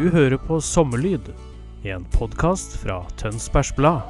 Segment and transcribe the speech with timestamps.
[0.00, 1.26] Du hører på Sommerlyd,
[1.84, 4.00] en podkast fra Tønsbergs Blad.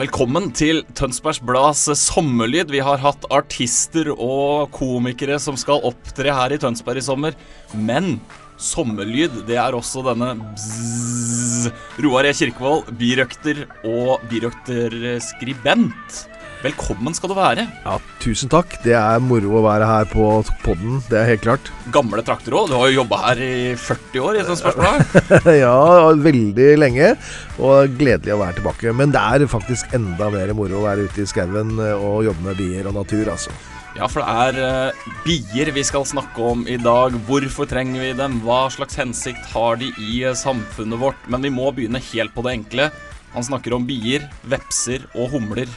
[0.00, 2.72] Velkommen til Tønsbergs Blads sommerlyd.
[2.74, 7.36] Vi har hatt artister og komikere som skal opptre her i Tønsberg i sommer.
[7.78, 8.16] Men
[8.58, 11.70] sommerlyd, det er også denne bzzz.
[12.02, 12.34] Roar E.
[12.40, 16.26] Kirkevold, birøkter og birøkterskribent.
[16.58, 17.68] Velkommen skal du være.
[17.84, 18.72] Ja, tusen takk.
[18.82, 20.24] Det er moro å være her på
[20.64, 21.70] podden, det er helt klart.
[21.94, 22.72] Gamle trakter òg.
[22.72, 25.54] Du har jo jobba her i 40 år i Tønsbergs spørsmål.
[25.62, 25.78] ja,
[26.18, 27.14] veldig lenge,
[27.62, 28.96] og gledelig å være tilbake.
[28.98, 32.58] Men det er faktisk enda mer moro å være ute i skauen og jobbe med
[32.58, 33.54] bier og natur, altså.
[33.94, 37.14] Ja, for det er uh, bier vi skal snakke om i dag.
[37.30, 38.42] Hvorfor trenger vi dem?
[38.42, 41.26] Hva slags hensikt har de i uh, samfunnet vårt?
[41.30, 42.92] Men vi må begynne helt på det enkle.
[43.34, 45.70] Han snakker om bier, vepser og humler.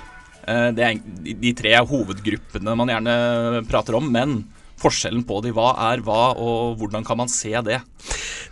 [0.48, 1.00] Eh, det er
[1.38, 4.44] de- tre hovedgruppene man gjerne prater om, men
[4.82, 7.82] forskjellen på de, hva er hva, og hvordan kan man se det?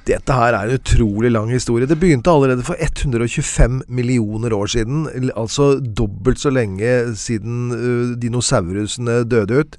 [0.08, 1.88] Dette her er en utrolig lang historie.
[1.90, 5.08] Det begynte allerede for 125 millioner år siden.
[5.38, 9.78] Altså dobbelt så lenge siden uh, dinosaurusene døde ut.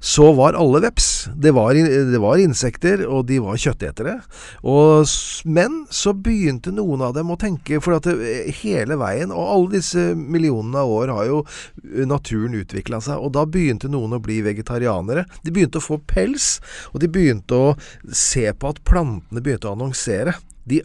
[0.00, 1.28] Så var alle veps.
[1.34, 4.18] Det var, det var insekter, og de var kjøttetere.
[4.62, 5.06] Og,
[5.44, 9.76] men så begynte noen av dem å tenke, for at det, hele veien, og alle
[9.78, 14.22] disse millionene av år har jo uh, naturen utvikla seg, og da begynte noen å
[14.22, 15.26] bli vegetarianere.
[15.42, 16.56] De begynte å få pels,
[16.92, 17.74] og de begynte å
[18.12, 20.36] se på at plantene begynte å annonsere.
[20.64, 20.80] De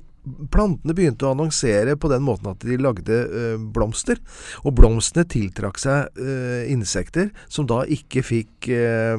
[0.52, 4.20] Plantene begynte å annonsere på den måten at de lagde eh, blomster.
[4.66, 9.16] Og blomstene tiltrakk seg eh, insekter som da ikke fikk eh,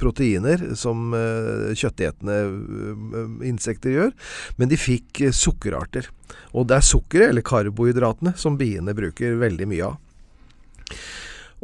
[0.00, 2.36] proteiner, som kjøttetende
[3.46, 4.12] insekter gjør,
[4.58, 6.08] men de fikk sukkerarter.
[6.52, 10.00] Og det er sukkeret, eller karbohydratene, som biene bruker veldig mye av.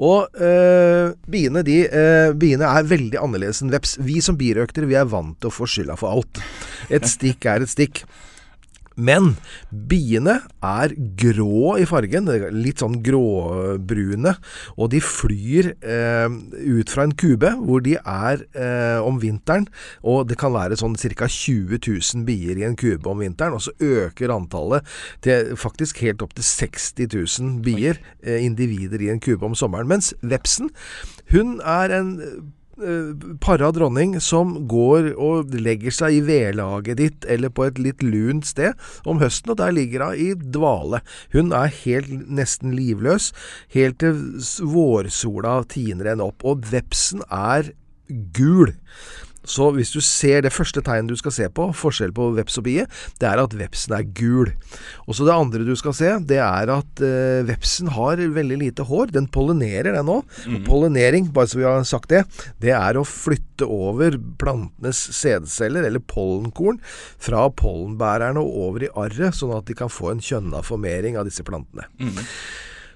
[0.01, 3.99] Og øh, biene, de, øh, biene er veldig annerledes enn veps.
[4.01, 6.41] Vi som birøktere vi er vant til å få skylda for alt.
[6.89, 8.05] Et stikk er et stikk.
[8.99, 9.35] Men
[9.71, 10.37] biene
[10.67, 14.35] er grå i fargen, litt sånn gråbrune,
[14.77, 19.69] og de flyr eh, ut fra en kube hvor de er eh, om vinteren,
[20.03, 21.29] og det kan være sånn ca.
[21.31, 24.87] 20 000 bier i en kube om vinteren, og så øker antallet
[25.25, 29.89] til faktisk helt opp til 60 000 bier, eh, individer i en kube om sommeren.
[29.91, 30.71] Mens vepsen,
[31.31, 32.17] hun er en
[33.45, 38.49] para dronning som går og legger seg i vedlaget ditt eller på et litt lunt
[38.49, 41.03] sted om høsten, og der ligger hun i dvale.
[41.35, 43.31] Hun er helt nesten livløs,
[43.75, 44.17] helt til
[44.65, 46.45] vårsola tiner henne opp.
[46.47, 47.73] Og vepsen er
[48.37, 48.75] gul.
[49.45, 52.67] Så hvis du ser det første tegnet du skal se på, forskjell på veps og
[52.67, 52.87] bie,
[53.21, 54.53] det er at vepsen er gul.
[55.07, 58.87] Og så det andre du skal se, det er at eh, vepsen har veldig lite
[58.87, 59.15] hår.
[59.17, 60.25] Den pollinerer, den òg.
[60.45, 62.25] Og pollinering, bare så vi har sagt det,
[62.63, 66.81] det er å flytte over plantenes sædceller, eller pollenkorn,
[67.21, 71.29] fra pollenbærerne og over i arret, sånn at de kan få en kjønna formering av
[71.29, 71.89] disse plantene.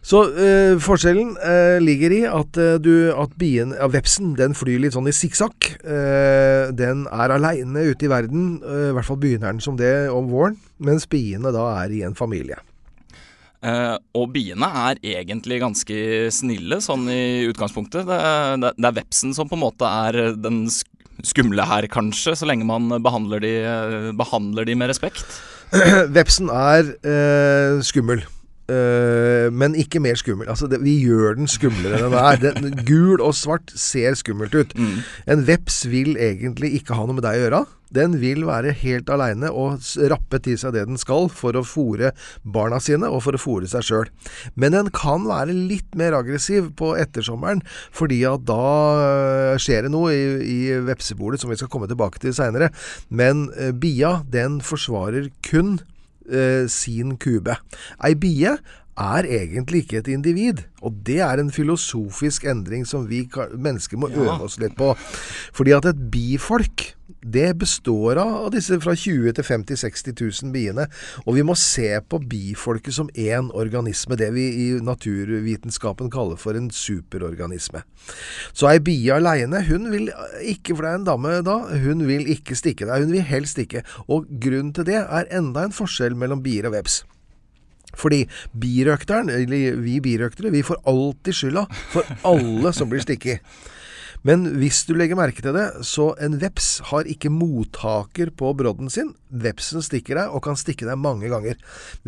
[0.05, 4.83] Så eh, forskjellen eh, ligger i at, eh, du, at bien, ja, vepsen den flyr
[4.83, 5.71] litt sånn i sikksakk.
[6.77, 10.59] Den er aleine ute i verden, i hvert fall begynner den som det om våren,
[10.85, 12.59] mens biene da er i en familie.
[13.65, 15.97] Eh, og biene er egentlig ganske
[16.37, 18.05] snille, sånn i utgangspunktet.
[18.09, 20.67] Det, er- det, er vepsen som på en måte er den
[21.25, 23.55] skumle her, kanskje, så lenge man behandler de,
[24.21, 25.25] behandler de med respekt.
[26.17, 26.93] Vepsen er
[27.87, 28.27] skummel.
[28.65, 30.49] Eh, men ikke mer skummel.
[30.49, 32.41] Altså, det, vi gjør den skumlere enn den er.
[32.41, 34.73] Den, gul og svart ser skummelt ut.
[35.29, 37.65] En veps vil egentlig ikke ha noe med deg å gjøre.
[37.95, 42.11] Den vil være helt aleine og rappe til seg det den skal for å fòre
[42.43, 44.11] barna sine og for å fòre seg sjøl.
[44.59, 47.63] Men den kan være litt mer aggressiv på ettersommeren,
[47.95, 48.61] fordi at da
[49.05, 52.73] øh, skjer det noe i, i vepsebordet som vi skal komme tilbake til seinere.
[53.15, 55.77] Men uh, bia, den forsvarer kun
[56.29, 57.57] øh, sin kube.
[58.07, 58.57] Ei bie
[58.95, 63.25] er egentlig ikke et individ, og det er en filosofisk endring som vi
[63.59, 64.93] mennesker må øve oss litt på.
[65.55, 66.95] Fordi at et bifolk
[67.25, 70.87] det består av disse fra 20 til 50 60 000 biene.
[71.25, 76.59] Og vi må se på bifolket som én organisme, det vi i naturvitenskapen kaller for
[76.59, 77.85] en superorganisme.
[78.53, 80.11] Så ei bie aleine, hun vil
[80.43, 83.07] ikke, for det er en dame da, hun vil ikke stikke deg.
[83.07, 83.85] Hun vil helst ikke.
[84.09, 87.03] Og grunnen til det er enda en forskjell mellom bier og veps.
[87.95, 88.25] Fordi
[88.61, 93.41] birøkteren, eller vi birøktere, vi får alltid skylda for alle som blir stikket.
[94.25, 98.89] Men hvis du legger merke til det, så en veps har ikke mottaker på brodden
[98.93, 99.13] sin.
[99.29, 101.59] Vepsen stikker deg, og kan stikke deg mange ganger.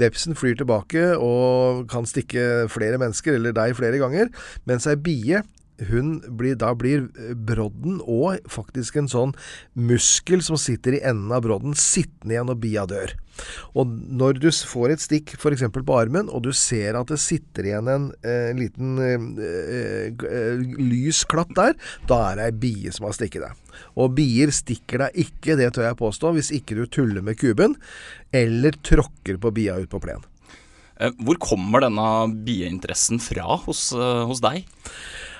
[0.00, 4.32] Vepsen flyr tilbake og kan stikke flere mennesker, eller deg, flere ganger.
[4.64, 5.44] Mens ei bie
[5.76, 7.04] blir, da blir
[7.36, 9.36] brodden og faktisk en sånn
[9.76, 13.12] muskel som sitter i enden av brodden, sittende igjen når bia dør.
[13.76, 15.66] Og når du får et stikk f.eks.
[15.76, 21.24] på armen, og du ser at det sitter igjen en eh, liten eh, eh, lys
[21.28, 21.76] klatt der,
[22.08, 23.66] da er det ei bie som har stikket deg.
[24.00, 27.76] Og bier stikker deg ikke, det tør jeg påstå, hvis ikke du tuller med kuben,
[28.34, 30.24] eller tråkker på bia ut på plenen.
[30.96, 32.08] Eh, hvor kommer denne
[32.46, 34.64] bieinteressen fra hos, eh, hos deg?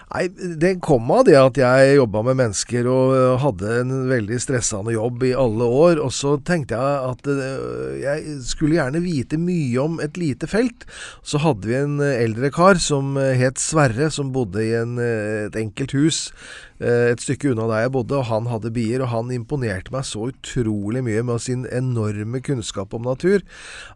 [0.06, 4.36] Nei, Det kom av det at jeg jobba med mennesker og øh, hadde en veldig
[4.38, 5.98] stressende jobb i alle år.
[5.98, 10.86] Og så tenkte jeg at øh, jeg skulle gjerne vite mye om et lite felt.
[11.26, 15.58] Så hadde vi en øh, eldre kar som het Sverre, som bodde i en, et
[15.58, 16.28] enkelt hus
[16.76, 19.00] et stykke unna der jeg bodde, og han hadde bier.
[19.00, 23.40] Og han imponerte meg så utrolig mye med sin enorme kunnskap om natur,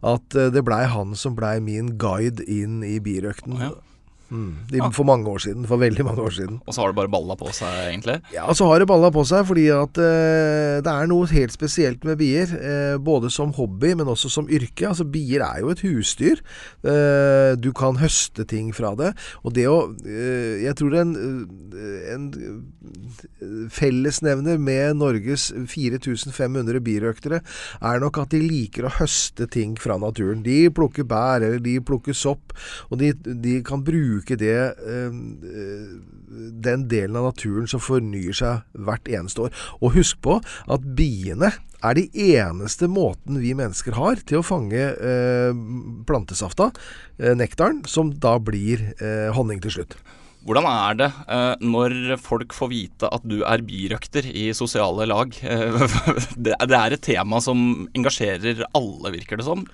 [0.01, 3.61] at det blei han som blei min guide inn i birøkten.
[3.61, 3.71] Ja.
[4.31, 5.65] Mm, for mange år siden.
[5.67, 6.59] For veldig mange år siden.
[6.63, 8.17] Og så har det bare balla på seg, egentlig?
[8.31, 12.05] Ja, så har det balla på seg fordi at eh, det er noe helt spesielt
[12.07, 12.53] med bier.
[12.55, 14.87] Eh, både som hobby, men også som yrke.
[14.87, 16.39] Altså Bier er jo et husdyr.
[16.87, 19.11] Eh, du kan høste ting fra det.
[19.43, 21.11] Og det å eh, Jeg tror en,
[21.75, 22.29] eh, en
[23.71, 27.41] fellesnevner med Norges 4500 birøktere
[27.81, 30.43] er nok at de liker å høste ting fra naturen.
[30.45, 32.55] De plukker bær, eller de plukker sopp,
[32.89, 35.11] og de, de kan bruke bruke det eh,
[36.61, 39.51] den delen av naturen som fornyer seg hvert eneste år.
[39.81, 41.51] Og husk på at biene
[41.81, 45.51] er de eneste måten vi mennesker har til å fange eh,
[46.05, 46.71] plantesafta,
[47.17, 49.97] eh, nektaren, som da blir eh, honning til slutt.
[50.41, 55.33] Hvordan er det eh, når folk får vite at du er birøkter i sosiale lag?
[55.51, 55.97] Eh,
[56.45, 59.65] det, er et tema som engasjerer alle, virker det som?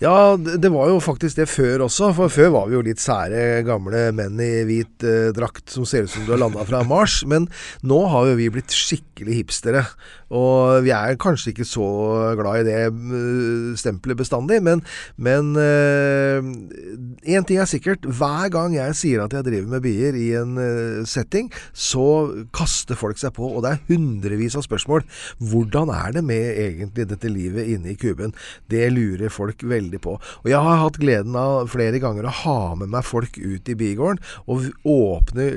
[0.00, 2.06] Ja, det var jo faktisk det før også.
[2.16, 6.06] For før var vi jo litt sære gamle menn i hvit eh, drakt som ser
[6.06, 7.18] ut som du har landa fra Mars.
[7.28, 7.50] Men
[7.84, 9.84] nå har jo vi blitt skikkelig hipstere.
[10.30, 11.84] Og vi er kanskje ikke så
[12.38, 14.82] glad i det uh, stempelet bestandig, men
[15.18, 15.56] én
[17.26, 18.06] eh, ting er sikkert.
[18.06, 22.06] Hver gang jeg sier at jeg driver med bier i en eh, setting, så
[22.54, 25.02] kaster folk seg på, og det er hundrevis av spørsmål.
[25.50, 28.30] Hvordan er det med egentlig dette livet inne i kuben?
[28.70, 30.16] Det lurer folk veldig på.
[30.20, 33.76] Og jeg har hatt gleden av flere ganger å ha med meg folk ut i
[33.78, 35.48] bigården og åpne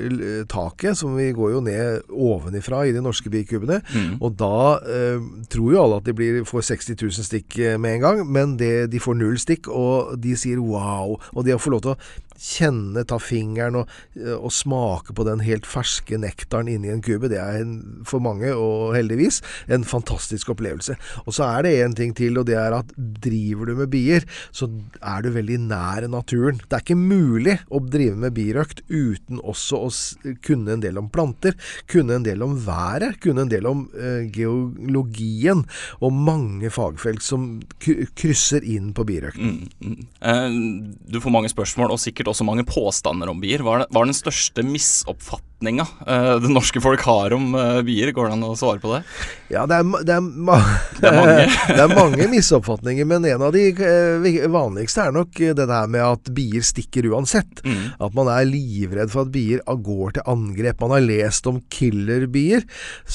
[0.50, 3.80] taket, som vi går jo ned ovenifra i de norske bikubene.
[3.94, 4.18] Mm.
[4.20, 5.22] Og da eh,
[5.52, 8.56] tror jo alle at de blir, får 60 000 stikk eh, med en gang, men
[8.60, 11.18] det, de får null stikk, og de sier wow.
[11.34, 11.98] Og det å få lov til å
[12.40, 13.90] kjenne, ta fingeren og,
[14.36, 17.74] og, smake på den helt ferske nektaren inni en kube, det er en,
[18.06, 19.40] for mange, og heldigvis,
[19.72, 20.96] en fantastisk opplevelse.
[21.24, 24.26] Og så er det en ting til, og det er at driver du med bier,
[24.54, 24.68] så
[25.00, 26.60] er du veldig nær naturen.
[26.62, 29.90] Det er ikke mulig å drive med birøkt uten også å
[30.44, 31.56] kunne en del om planter,
[31.90, 35.64] kunne en del om været, kunne en del om eh, geologien,
[36.00, 37.48] og mange fagfelt som
[37.80, 39.56] krysser inn på birøkten.
[39.64, 40.06] Mm, mm.
[40.30, 40.58] Eh,
[41.14, 43.64] du får mange spørsmål, og sikkert også mange påstander om bier.
[43.64, 48.12] Hva er den største misoppfatningen oppfatninga uh, det norske folk har om uh, bier?
[48.12, 49.02] Går det an å svare på det?
[49.52, 50.58] Ja, det er, det er, ma
[51.00, 51.46] det er mange.
[51.68, 56.04] det er mange misoppfatninger, men en av de uh, vanligste er nok det der med
[56.04, 57.62] at bier stikker uansett.
[57.64, 57.94] Mm.
[58.04, 60.80] At man er livredd for at bier går til angrep.
[60.80, 62.64] Man har lest om killerbier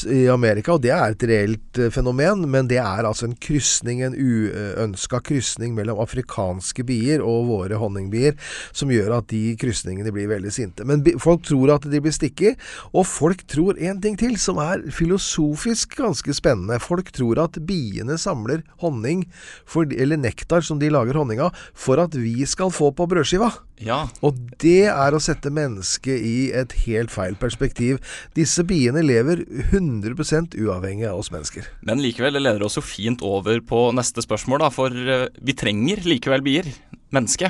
[0.10, 4.15] i Amerika, og det er et reelt fenomen, men det er altså en krysning, en
[4.18, 8.38] uønska krysning mellom afrikanske bier og våre honningbier,
[8.75, 10.86] som gjør at de krysningene blir veldig sinte.
[10.88, 12.55] Men folk tror at de blir stikket ikke.
[12.93, 16.79] Og folk tror en ting til, som er filosofisk ganske spennende.
[16.81, 19.25] Folk tror at biene samler honning,
[19.69, 23.51] for, eller nektar som de lager honning av, for at vi skal få på brødskiva.
[23.79, 24.01] Ja.
[24.25, 28.01] Og det er å sette mennesket i et helt feil perspektiv.
[28.36, 31.67] Disse biene lever 100 uavhengig av oss mennesker.
[31.88, 34.74] Men likevel, det leder oss jo fint over på neste spørsmål, da.
[34.74, 36.72] For eh, vi trenger likevel bier.
[37.15, 37.50] Menneske.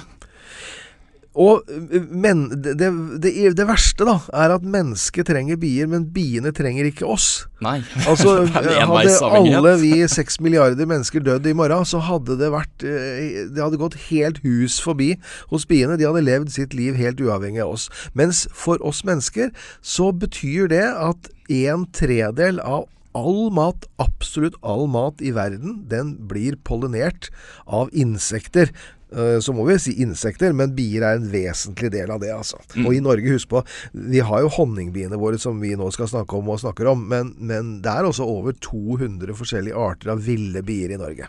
[1.37, 1.61] Og,
[2.09, 2.89] men det, det,
[3.21, 7.45] det, det verste da er at mennesket trenger bier, men biene trenger ikke oss.
[7.61, 7.77] Nei.
[8.09, 12.85] Altså, en hadde alle vi seks milliarder mennesker dødd i morgen, så hadde det vært
[12.87, 15.13] eh, Det hadde gått helt hus forbi
[15.53, 15.99] hos biene.
[15.99, 17.89] De hadde levd sitt liv helt uavhengig av oss.
[18.17, 19.53] Mens for oss mennesker
[19.85, 26.11] så betyr det at en tredel av All mat, absolutt all mat i verden, den
[26.29, 27.31] blir pollinert
[27.65, 28.69] av insekter.
[29.11, 32.29] Eh, Så må vi si insekter, men bier er en vesentlig del av det.
[32.35, 32.59] altså.
[32.85, 33.63] Og i Norge, husk på,
[33.93, 37.33] vi har jo honningbiene våre som vi nå skal snakke om og snakker om, men,
[37.39, 41.25] men det er også over 200 forskjellige arter av ville bier i Norge.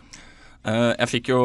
[0.63, 1.41] Eh, Jeg fikk jo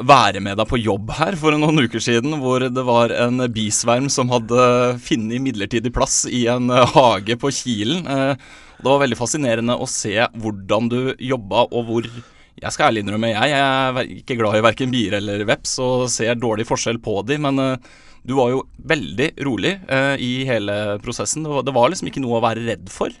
[0.00, 4.08] være med deg på jobb her for noen uker siden, hvor det var en bisverm
[4.08, 8.06] som hadde funnet midlertidig plass i en hage på Kilen.
[8.08, 8.32] Eh,
[8.76, 12.08] Det var veldig fascinerende å se hvordan du jobba, og hvor
[12.56, 16.38] Jeg skal ærlig innrømme, jeg, er ikke glad i verken bier eller veps og ser
[16.40, 17.90] dårlig forskjell på de, men eh,
[18.26, 21.44] du var jo veldig rolig eh, i hele prosessen.
[21.44, 23.12] Det det var liksom ikke noe å være redd for.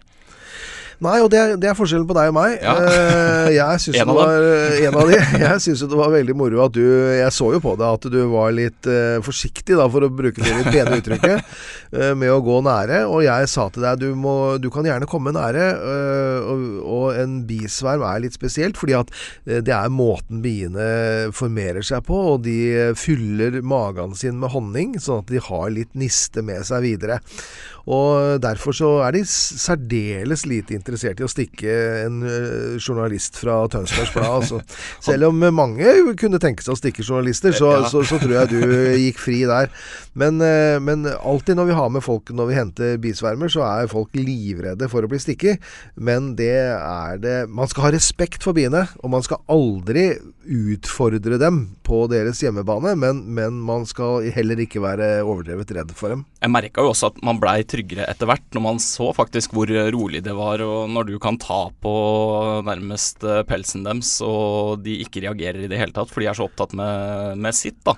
[1.04, 2.54] Nei, og det er, det er forskjellen på deg og meg.
[2.62, 2.74] Ja.
[2.80, 5.18] Eh, jeg syns det var eh, en av de.
[5.46, 8.18] Jeg syns det var veldig moro at du Jeg så jo på deg at du
[8.30, 11.52] var litt uh, forsiktig, da, for å bruke det litt pene uttrykket,
[11.92, 13.02] uh, med å gå nære.
[13.10, 15.66] Og jeg sa til deg du, må, du kan gjerne komme nære.
[15.82, 16.64] uh, og,
[16.96, 19.12] og en bisverm er litt spesielt, fordi at
[19.44, 20.86] det er måten biene
[21.36, 22.18] formerer seg på.
[22.34, 26.84] Og de fyller magen sin med honning, sånn at de har litt niste med seg
[26.86, 27.20] videre.
[27.86, 32.22] Og derfor så er de særdeles lite interessert i å stikke en
[32.82, 34.32] journalist fra Tønsbergs Blad.
[34.40, 34.60] Altså.
[35.06, 38.74] Selv om mange kunne tenke seg å stikke journalister, så, så, så tror jeg du
[39.04, 39.70] gikk fri der.
[40.18, 40.42] Men,
[40.82, 44.90] men alltid når vi har med folk når vi henter bisvermer, så er folk livredde
[44.90, 45.62] for å bli stikket.
[45.94, 50.08] Men det er det Man skal ha respekt for biene, og man skal aldri
[50.46, 56.14] utfordre dem på deres hjemmebane, men, men man skal heller ikke være overdrevet redd for
[56.14, 56.24] dem.
[56.42, 59.70] Jeg merka jo også at man blei tryggere etter hvert, når man så faktisk hvor
[59.94, 61.94] rolig det var, og når du kan ta på
[62.66, 66.38] nærmest eh, pelsen deres, og de ikke reagerer i det hele tatt, for de er
[66.38, 67.96] så opptatt med, med sitt, da.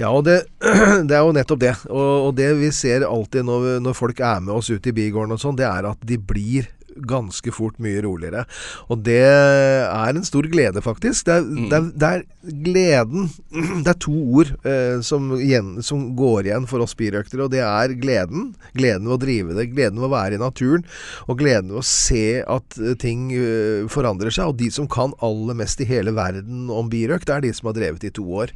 [0.00, 0.42] Ja, og det,
[1.08, 1.74] det er jo nettopp det.
[1.90, 5.36] Og, og det vi ser alltid når, når folk er med oss ut i bigården
[5.36, 8.44] og sånn, det er at de blir ganske fort mye roligere.
[8.92, 11.26] Og det er en stor glede, faktisk.
[11.26, 12.24] Det er, det er, det er
[12.64, 13.30] gleden
[13.84, 17.62] Det er to ord eh, som, igjen, som går igjen for oss birøktere, og det
[17.64, 18.52] er gleden.
[18.76, 20.84] Gleden ved å drive det, gleden ved å være i naturen,
[21.28, 24.52] og gleden ved å se at eh, ting uh, forandrer seg.
[24.52, 27.70] Og de som kan aller mest i hele verden om birøkt, det er de som
[27.70, 28.54] har drevet i to år.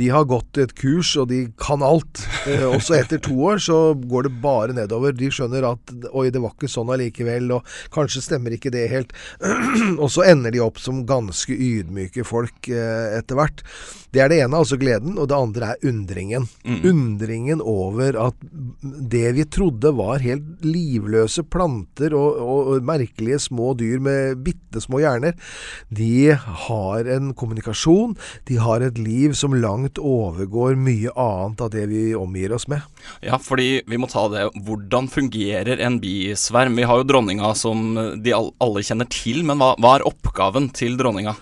[0.00, 2.22] De har gått et kurs, og de kan alt.
[2.48, 5.12] Eh, også etter to år så går det bare nedover.
[5.16, 9.12] De skjønner at oi, det var ikke sånn allikevel, og kanskje stemmer ikke det helt.
[10.02, 13.64] og så ender de opp som ganske ydmyke folk eh, etter hvert.
[14.10, 16.48] Det er det ene, altså gleden, og det andre er undringen.
[16.66, 18.40] Undringen over at
[18.82, 24.82] det vi trodde var helt livløse planter og, og, og merkelige små dyr med bitte
[24.82, 25.36] små hjerner,
[25.94, 28.16] de har en kommunikasjon,
[28.50, 32.84] de har et liv som langt overgår mye annet av det vi omgir oss med.
[33.24, 34.46] Ja, fordi vi må ta det.
[34.66, 36.76] Hvordan fungerer en bisverm?
[36.76, 40.98] Vi har jo dronninga som de alle kjenner til, men hva, hva er oppgaven til
[41.00, 41.34] dronninga?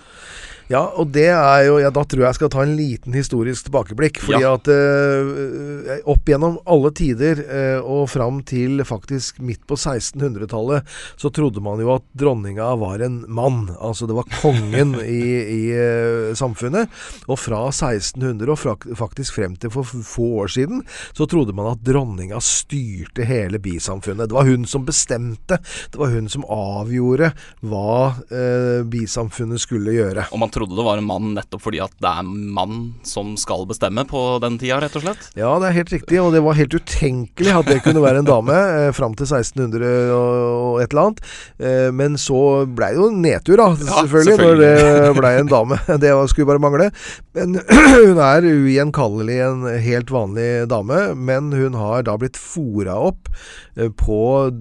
[0.68, 3.68] Ja, og det er jo ja, Da tror jeg jeg skal ta en liten historisk
[3.68, 4.18] tilbakeblikk.
[4.20, 4.54] Fordi Ja.
[4.58, 10.84] at eh, opp gjennom alle tider eh, og fram til faktisk midt på 1600-tallet,
[11.16, 13.70] så trodde man jo at dronninga var en mann.
[13.80, 16.92] Altså det var kongen i, i eh, samfunnet.
[17.28, 20.84] Og fra 1600 og fra, faktisk frem til for få år siden,
[21.16, 24.28] så trodde man at dronninga styrte hele bisamfunnet.
[24.28, 25.60] Det var hun som bestemte.
[25.92, 27.32] Det var hun som avgjorde
[27.64, 30.28] hva eh, bisamfunnet skulle gjøre.
[30.32, 33.66] Og man trodde det var en mann nettopp fordi at det er mann som skal
[33.68, 35.30] bestemme på den tida, rett og slett?
[35.38, 38.28] Ja, det er helt riktig, og det var helt utenkelig at det kunne være en
[38.28, 41.22] dame eh, fram til 1600 og, et eller annet.
[41.58, 45.80] Eh, men så blei det jo nedtur, da, Ja, selvfølgelig, når det blei en dame.
[46.08, 46.88] Det skulle bare mangle.
[47.36, 47.58] Men
[48.08, 53.30] hun er ugjenkallelig en helt vanlig dame, men hun har da blitt fora opp
[53.76, 54.20] eh, på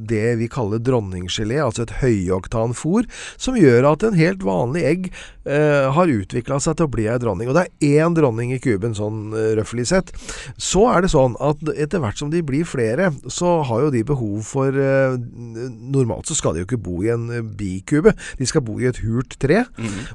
[0.09, 3.07] det vi kaller dronninggelé, altså et høyoktan fôr,
[3.39, 5.09] som gjør at en helt vanlig egg
[5.47, 7.51] eh, har utvikla seg til å bli ei dronning.
[7.51, 10.11] Og det er én dronning i kuben, sånn røftlig røffelig sett.
[10.57, 14.03] Så er det sånn at etter hvert som de blir flere, så har jo de
[14.03, 18.47] behov for eh, Normalt så skal de jo ikke bo i en eh, bikube, de
[18.47, 19.65] skal bo i et hult tre.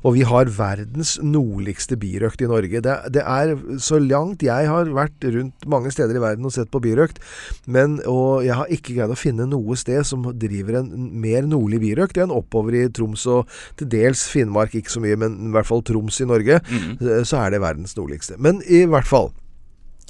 [0.03, 2.83] Og vi har verdens nordligste birøkt i Norge.
[2.83, 6.71] Det, det er så langt jeg har vært rundt mange steder i verden og sett
[6.73, 7.21] på birøkt,
[7.67, 10.91] men og jeg har ikke greid å finne noe sted som driver en
[11.23, 15.38] mer nordlig birøkt enn oppover i Troms og til dels Finnmark, ikke så mye, men
[15.49, 17.25] i hvert fall Troms i Norge, mm.
[17.29, 18.38] så er det verdens nordligste.
[18.43, 19.33] Men i hvert fall.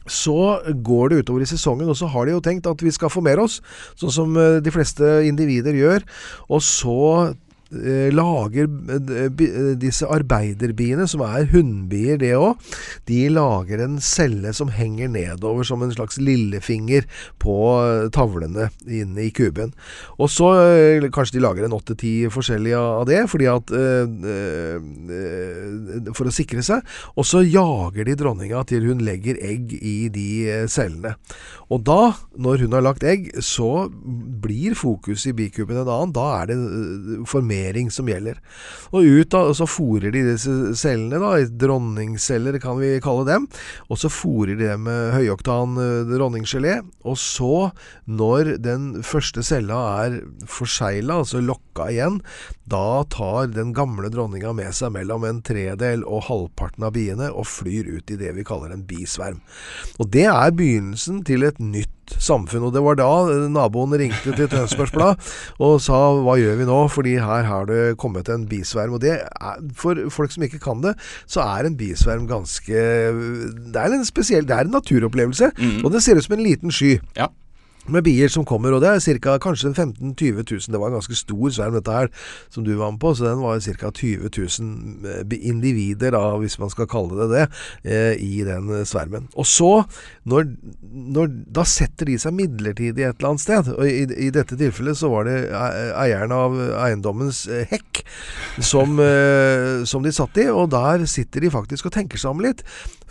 [0.02, 3.12] så går det utover i sesongen, og så har de jo tenkt at vi skal
[3.12, 3.60] formere oss,
[4.00, 6.02] sånn som eh, de fleste individer gjør.
[6.50, 6.96] Og så
[7.28, 7.36] eh,
[8.12, 12.60] lager eh, eh, disse arbeiderbiene, som er hunnbier det òg,
[13.08, 17.06] de lager en celle som henger nedover som en slags lillefinger
[17.42, 19.72] på eh, tavlene inne i kuben.
[20.18, 26.10] Og så eh, kanskje de lager en åtte-ti forskjellige av det, fordi at eh, eh,
[26.12, 26.84] For å sikre seg.
[27.16, 31.14] Og så jager de dronninga til hun legger egg i de eh, cellene.
[31.72, 33.88] Og da, når hun har lagt egg, så
[34.42, 36.12] blir fokuset i bikuben en annen.
[36.14, 37.22] Da er det eh,
[37.62, 38.38] formering som gjelder.
[38.92, 43.46] Og ut da, og så fôrer de disse cellene, da, dronningceller kan vi kalle dem.
[43.88, 46.80] Og så fôrer de dem med høyoktan eh, dronninggelé.
[47.04, 47.70] Og så,
[48.06, 52.20] når den første cella er forsegla, altså lokka igjen,
[52.70, 57.48] da tar den gamle dronninga med seg mellom en tredel og halvparten av biene og
[57.50, 59.40] flyr ut i det vi kaller en bisverm.
[59.98, 62.68] Og det er begynnelsen til et nytt samfunn.
[62.68, 63.10] Og det var da
[63.50, 65.20] naboen ringte til Tønsbergs Blad
[65.62, 68.96] og sa hva gjør vi nå, fordi her har det kommet en bisverm.
[68.96, 70.94] Og det er, for folk som ikke kan det,
[71.26, 75.52] så er en bisverm ganske Det er en spesiell Det er en naturopplevelse.
[75.82, 76.96] Og det ser ut som en liten sky.
[77.18, 77.30] Ja.
[77.90, 80.70] Med bier som kommer, og det er cirka, kanskje 15 000-20 000.
[80.70, 82.10] Det var en ganske stor sverm dette her,
[82.52, 83.90] som du var med på, så den var ca.
[83.90, 87.46] 20 000 eh, individer, da, hvis man skal kalle det det,
[87.82, 89.26] eh, i den eh, svermen.
[89.34, 89.72] Og så,
[90.30, 90.46] når,
[90.92, 93.72] når, da setter de seg midlertidig et eller annet sted.
[93.74, 98.04] Og i, i dette tilfellet så var det e- eieren av eiendommens eh, hekk
[98.62, 102.46] som, eh, som de satt i, og der sitter de faktisk og tenker seg om
[102.46, 102.62] litt.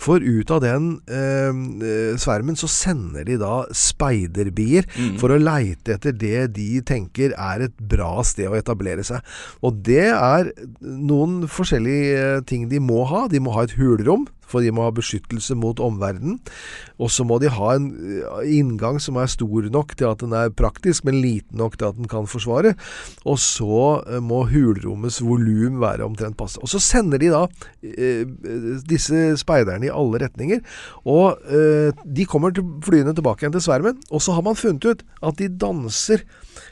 [0.01, 1.51] For ut av den eh,
[1.85, 4.87] eh, svermen så sender de da speiderbier
[5.21, 9.21] for å leite etter det de tenker er et bra sted å etablere seg.
[9.61, 13.27] Og det er noen forskjellige eh, ting de må ha.
[13.29, 14.25] De må ha et hulrom.
[14.51, 16.39] For de må ha beskyttelse mot omverdenen.
[17.01, 20.35] Og så må de ha en eh, inngang som er stor nok til at den
[20.37, 22.75] er praktisk, men liten nok til at den kan forsvare.
[23.25, 26.61] Og så eh, må hulrommets volum være omtrent passe.
[26.61, 27.45] Og så sender de da
[27.81, 28.25] eh,
[28.87, 30.61] disse speiderne i alle retninger.
[31.09, 33.99] Og eh, de kommer til, flyene tilbake igjen til svermen.
[34.11, 36.25] Og så har man funnet ut at de danser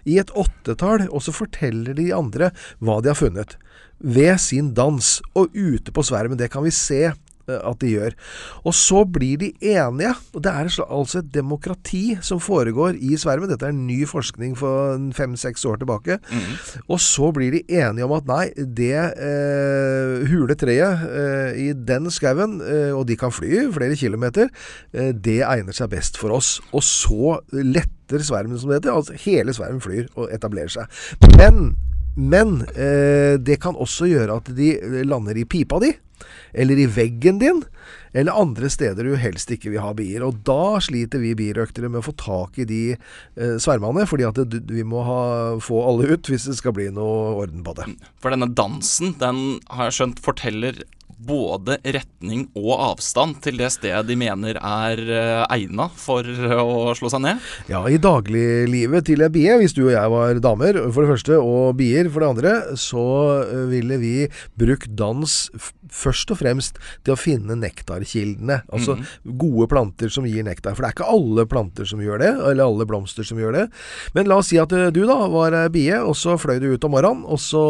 [0.10, 2.52] i et åttetall, og så forteller de andre
[2.84, 3.58] hva de har funnet.
[4.00, 5.16] Ved sin dans.
[5.36, 6.40] Og ute på svermen.
[6.40, 7.10] Det kan vi se
[7.58, 8.16] at de gjør.
[8.64, 10.14] Og så blir de enige.
[10.34, 13.50] og Det er altså et demokrati som foregår i svermen.
[13.50, 16.20] Dette er ny forskning for fem-seks år tilbake.
[16.88, 22.10] Og så blir de enige om at nei, det eh, hule treet eh, i den
[22.14, 24.50] skauen, eh, og de kan fly flere kilometer,
[24.94, 26.58] eh, det egner seg best for oss.
[26.74, 28.96] Og så letter svermen, som det heter.
[28.96, 31.00] Altså hele svermen flyr og etablerer seg.
[31.38, 31.76] Men
[32.20, 34.74] men eh, det kan også gjøre at de
[35.08, 35.94] lander i pipa di,
[36.54, 37.64] eller i veggen din,
[38.14, 40.26] eller andre steder du helst ikke vil ha bier.
[40.26, 44.42] Og da sliter vi birøktere med å få tak i de eh, svermene, fordi at
[44.50, 45.22] det, vi må ha,
[45.64, 47.92] få alle ut hvis det skal bli noe orden på det.
[48.22, 50.84] For denne dansen, den har jeg skjønt forteller
[51.20, 57.12] både retning og avstand til det stedet de mener er uh, egna for å slå
[57.12, 57.50] seg ned.
[57.72, 61.40] Ja, i dagliglivet til ei bie, hvis du og jeg var damer for det første,
[61.40, 63.06] og bier for det andre, så
[63.44, 64.14] eh, ville vi
[64.60, 65.36] brukt dans
[65.90, 68.62] først og fremst til å finne nektarkildene.
[68.74, 70.76] Altså gode planter som gir nektar.
[70.76, 73.66] For det er ikke alle planter som gjør det, eller alle blomster som gjør det.
[74.16, 76.70] Men la oss si at eh, du da var ei bie, og så fløy du
[76.74, 77.64] ut om morgenen, og så,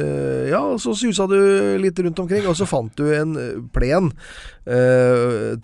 [0.00, 1.38] eh, ja, så susa du
[1.82, 4.12] litt rundt omkring, og så fant du en eh, plen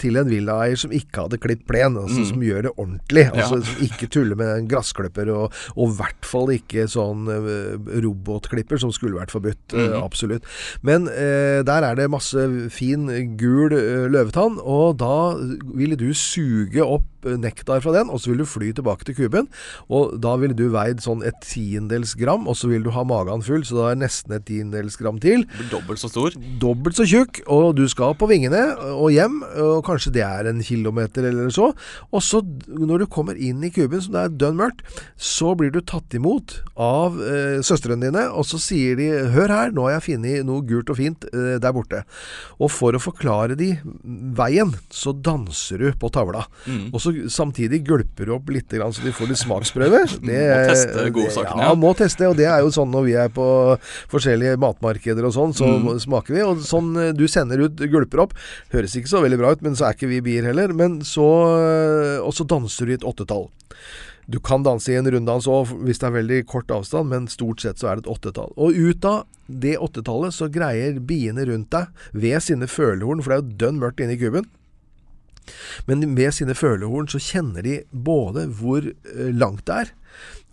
[0.01, 3.27] til en villaeier som ikke hadde klipt plen, altså som gjør det ordentlig.
[3.35, 3.67] Altså Ja.
[3.69, 8.93] som ikke tuller med en gressklipper, og i hvert fall ikke sånn eh, robotklipper, som
[8.95, 9.75] skulle vært forbudt.
[9.75, 10.45] eh, absolutt.
[10.83, 13.07] Men eh, der er det masse fin,
[13.40, 15.35] gul eh, løvetann, og da
[15.75, 19.14] ville du suge opp eh, nektar fra den, og så vil du fly tilbake til
[19.19, 19.49] kuben.
[19.90, 23.43] Og da ville du veid sånn et tiendels gram, og så vil du ha magen
[23.45, 25.45] full, så da er nesten et tiendels gram til.
[25.73, 26.35] Dobbelt så stor.
[26.62, 28.62] Dobbelt så tjukk, og du skal på vingene
[28.95, 31.73] og hjem, og kanskje det er en kilometer eller så.
[32.15, 34.83] Og så, når du kommer inn i kuben, som det er dønn mørkt,
[35.21, 39.71] så blir du tatt imot av eh, søstrene dine, og så sier de 'Hør her,
[39.75, 42.05] nå har jeg funnet noe gult og fint eh, der borte'.
[42.61, 43.73] Og for å forklare de
[44.39, 46.47] veien, så danser du på tavla.
[46.93, 50.03] Og så samtidig gulper du opp litt, grann, så de får litt smaksprøve.
[50.25, 51.75] Det, Må teste godsakene, Ja, ja.
[51.75, 53.47] må teste, og det er jo sånn når vi er på
[54.13, 55.99] forskjellige matmarkeder og sånn, så Mm.
[56.01, 56.43] smaker vi.
[56.47, 58.35] Og sånn du sender ut, gulper opp.
[58.75, 60.75] Høres ikke så veldig bra ut, men så er ikke vi bier heller.
[60.75, 61.29] Men så
[62.25, 63.49] Og så danser du i et åttetall.
[64.27, 67.61] Du kan danse i en runddans òg hvis det er veldig kort avstand, men stort
[67.61, 68.55] sett så er det et åttetall.
[68.57, 73.37] Og ut av det åttetallet så greier biene rundt deg, ved sine følehorn, for det
[73.37, 74.49] er jo dønn mørkt inne i kuben,
[75.85, 79.91] Men med sine følehorn så kjenner de både hvor eh, langt det er,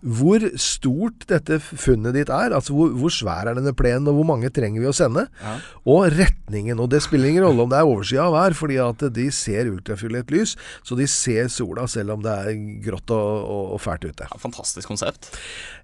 [0.02, 4.26] hvor stort dette funnet ditt er, altså hvor, hvor svær er denne plenen, og hvor
[4.32, 5.52] mange trenger vi å sende, Ja.
[5.86, 6.80] og retningen.
[6.82, 9.70] Og det spiller ingen rolle om det er oversida av hver, fordi at de ser
[9.70, 14.08] ultrafiolett lys, så de ser sola selv om det er grått og, og, og fælt
[14.10, 14.26] ute.
[14.26, 15.30] Ja, fantastisk konsept.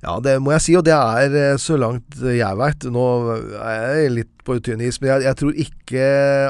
[0.02, 2.88] Ja, det må jeg si, og det er eh, så langt jeg veit.
[2.90, 3.06] Nå
[3.62, 6.04] er jeg litt på tynn is, men jeg, jeg tror ikke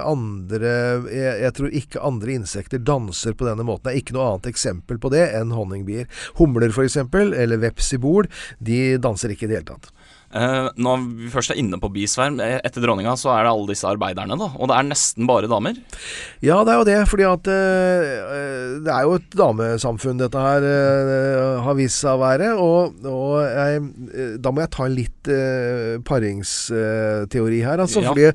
[0.06, 0.68] andre
[1.10, 3.88] jeg, jeg tror ikke andre insekter danser på denne måten.
[3.88, 6.06] Det er ikke noe annet eksempel på det enn honningbier.
[6.38, 8.28] Humler f.eks., eller veps i bol,
[8.58, 9.92] de danser ikke i det hele tatt.
[10.28, 13.70] Eh, når vi først er inne på bisverm, eh, etter dronninga så er det alle
[13.70, 14.50] disse arbeiderne, da.
[14.60, 15.78] Og det er nesten bare damer.
[16.44, 20.66] Ja, det er jo det, fordi at uh, det er jo et damesamfunn dette her
[20.68, 22.50] uh, har vist seg å være.
[22.60, 28.04] Og, og jeg, da må jeg ta litt uh, paringsteori her, altså.
[28.04, 28.12] Ja.
[28.12, 28.28] Fordi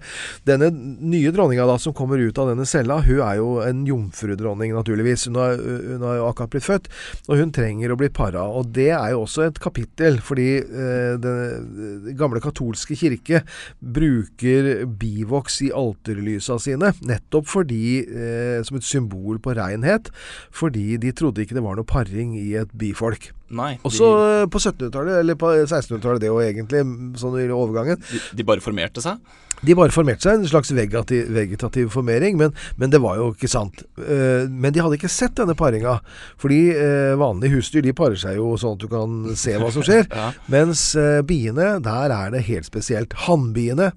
[0.49, 4.73] denne nye dronninga da som kommer ut av denne cella, hun er jo en jomfrudronning,
[4.73, 5.27] naturligvis.
[5.29, 6.91] Hun har, hun har jo akkurat blitt født,
[7.29, 8.49] og hun trenger å bli para.
[8.49, 11.82] Og det er jo også et kapittel, fordi uh, den
[12.19, 13.43] gamle katolske kirke
[13.79, 20.11] bruker bivoks i alterlysa sine, nettopp fordi, eh, som et symbol på renhet,
[20.51, 23.31] fordi de trodde ikke det var noe paring i et bifolk.
[23.53, 26.83] Nei, Også eh, på 1700-tallet, eller på 1600-tallet det òg egentlig,
[27.21, 28.01] sånn i overgangen.
[28.09, 29.21] de, de bare formerte seg.
[29.63, 33.51] De bare formerte seg, en slags vegetativ, vegetativ formering, men, men det var jo ikke
[33.51, 33.85] sant.
[34.01, 35.99] Eh, men de hadde ikke sett denne paringa,
[36.41, 39.85] fordi eh, vanlige husdyr de parer seg jo sånn at du kan se hva som
[39.85, 40.07] skjer.
[40.13, 40.29] Ja.
[40.51, 40.81] Mens
[41.27, 43.15] biene, der er det helt spesielt.
[43.25, 43.89] Hannbiene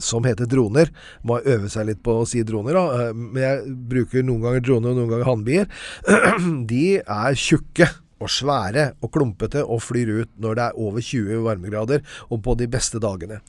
[0.00, 0.90] som heter droner.
[1.26, 3.10] Må øve seg litt på å si droner, da.
[3.14, 5.68] Men jeg bruker noen ganger droner og noen ganger hannbier.
[6.70, 7.88] De er tjukke
[8.24, 12.56] og svære og klumpete og flyr ut når det er over 20 varmegrader og på
[12.58, 13.40] de beste dagene.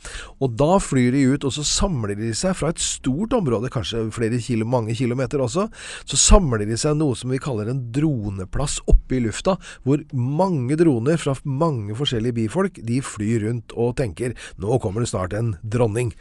[0.43, 4.05] Og da flyr de ut, og så samler de seg fra et stort område, kanskje
[4.15, 5.67] flere kilo, mange kilometer også,
[6.05, 9.57] så samler de seg noe som vi kaller en droneplass oppe i lufta,
[9.88, 15.11] hvor mange droner fra mange forskjellige bifolk, de flyr rundt og tenker nå kommer det
[15.11, 16.13] snart en dronning.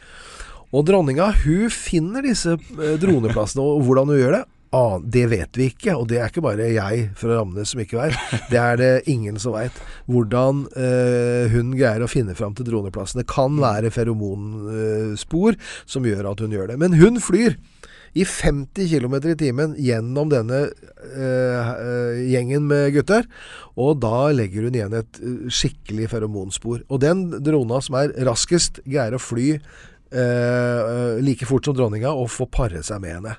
[0.74, 5.58] Og dronninga hun finner disse eh, droneplassene, og hvordan hun gjør det Ah, det vet
[5.58, 8.16] vi ikke, og det er ikke bare jeg fra Ramnes som ikke vet.
[8.50, 9.76] Det er det ingen som veit.
[10.10, 13.20] Hvordan eh, hun greier å finne fram til droneplassen.
[13.22, 16.80] Det kan være feromonspor som gjør at hun gjør det.
[16.82, 17.54] Men hun flyr
[18.14, 23.26] i 50 km i timen gjennom denne eh, eh, gjengen med gutter.
[23.78, 26.84] Og da legger hun igjen et eh, skikkelig feromonspor.
[26.88, 32.14] Og den drona som er raskest, greier å fly eh, eh, like fort som dronninga
[32.14, 33.38] og få pare seg med henne.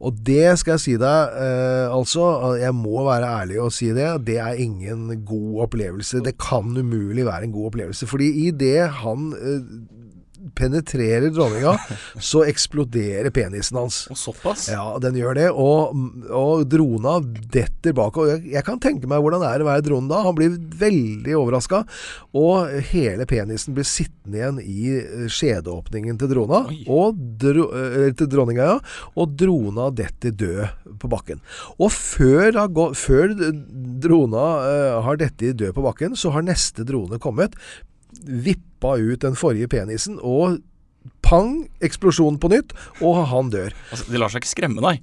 [0.00, 2.54] Og det skal jeg si deg, eh, altså.
[2.60, 4.08] Jeg må være ærlig og si det.
[4.26, 6.22] Det er ingen god opplevelse.
[6.24, 8.06] Det kan umulig være en god opplevelse.
[8.10, 9.60] Fordi i det han eh,
[10.58, 11.74] penetrerer dronninga,
[12.20, 14.04] så eksploderer penisen hans.
[14.12, 14.68] Og såpass.
[14.72, 15.48] Ja, den gjør det.
[15.50, 15.94] Og,
[16.30, 17.16] og drona
[17.54, 18.18] detter bak.
[18.20, 20.22] Og jeg, jeg kan tenke meg hvordan det er å være drone da.
[20.26, 21.84] Han blir veldig overraska.
[22.36, 26.64] Og hele penisen blir sittende igjen i eh, skjedeåpningen til drona.
[26.70, 26.82] Oi.
[26.92, 29.08] Og dro, eh, til dronninga, ja.
[29.20, 31.42] Og drona detter død på bakken.
[31.78, 33.34] Og før, da, før
[34.04, 37.56] drona uh, har dettet død på bakken, så har neste drone kommet.
[38.22, 40.60] Vippa ut den forrige penisen, og
[41.24, 43.74] pang, eksplosjon på nytt, og han dør.
[43.90, 45.02] Altså, de lar seg ikke skremme deg.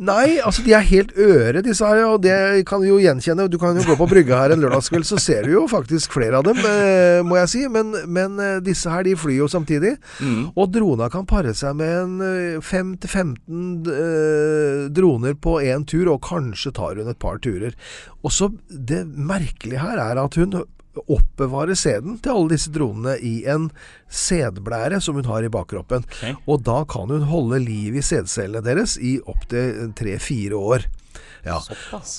[0.00, 3.48] Nei, altså de er helt øre disse her, og det kan du jo gjenkjenne.
[3.50, 6.38] Du kan jo gå på brygga her en lørdagskveld, så ser du jo faktisk flere
[6.38, 7.64] av dem, eh, må jeg si.
[7.68, 9.96] Men, men eh, disse her, de flyr jo samtidig.
[10.22, 10.54] Mm.
[10.54, 16.22] Og drona kan pare seg med en eh, 5-15 eh, droner på én tur, og
[16.30, 17.74] kanskje tar hun et par turer.
[18.22, 20.62] Og så Det merkelige her er at hun
[20.98, 23.68] oppbevarer sæden til alle disse dronene i en
[24.10, 26.06] sædblære som hun har i bakkroppen.
[26.06, 26.34] Okay.
[26.46, 30.88] Og da kan hun holde liv i sædcellene deres i opptil tre-fire år.
[31.46, 31.60] Ja.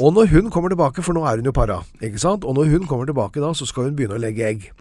[0.01, 2.47] Og når hun kommer tilbake, for nå er hun jo para, ikke sant?
[2.47, 4.71] Og når hun kommer tilbake da, så skal hun begynne å legge egg.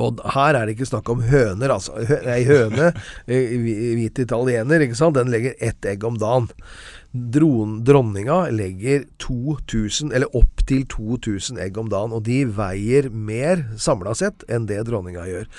[0.00, 1.98] Og her er det ikke snakk om høner, altså.
[2.32, 2.92] Ei høne,
[3.28, 6.48] eh, hvit italiener, ikke sant, den legger ett egg om dagen.
[7.12, 14.14] Dron, dronninga legger 2000, eller opptil 2000 egg om dagen, og de veier mer samla
[14.16, 15.50] sett enn det dronninga gjør.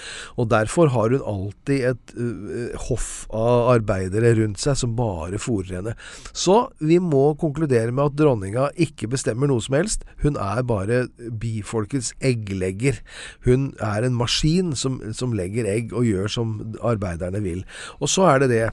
[0.42, 5.78] Og derfor har hun alltid et uh, hoff av arbeidere rundt seg som bare fòrer
[5.78, 5.96] henne.
[6.34, 10.10] Så vi må konkludere med at dronninga ikke bestemmer noe som helst.
[10.26, 12.98] Hun er bare bifolkets egglegger.
[13.46, 17.62] Hun er en maskin som, som legger egg og gjør som arbeiderne vil.
[18.02, 18.68] Og så er det det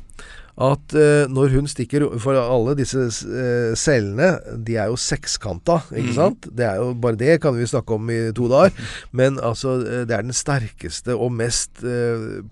[0.61, 6.15] at eh, når hun stikker For alle disse eh, cellene, de er jo sekskanta, ikke
[6.17, 6.49] sant?
[6.53, 8.73] Det er jo Bare det kan vi snakke om i to dager.
[9.17, 11.81] Men altså, eh, det er den sterkeste og mest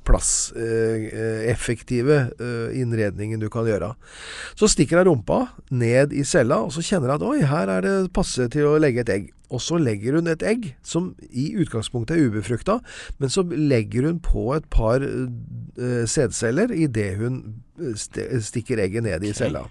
[0.09, 2.17] plasseffektive
[2.77, 3.93] innredningen du kan gjøre.
[4.59, 5.39] Så stikker hun rumpa
[5.71, 8.79] ned i cella, og så kjenner hun at oi, her er det passe til å
[8.81, 9.25] legge et egg.
[9.49, 12.79] Og så legger hun et egg, som i utgangspunktet er ubefrukta,
[13.19, 17.41] men så legger hun på et par uh, sædceller idet hun
[17.81, 19.65] eh, st stikker egget ned i cella.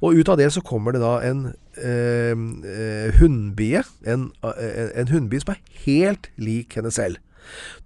[0.00, 3.82] Og ut av det så kommer det da en uh, uh, hunnbie.
[4.06, 4.54] En, uh,
[4.94, 7.18] en hunnbie som er helt lik henne selv.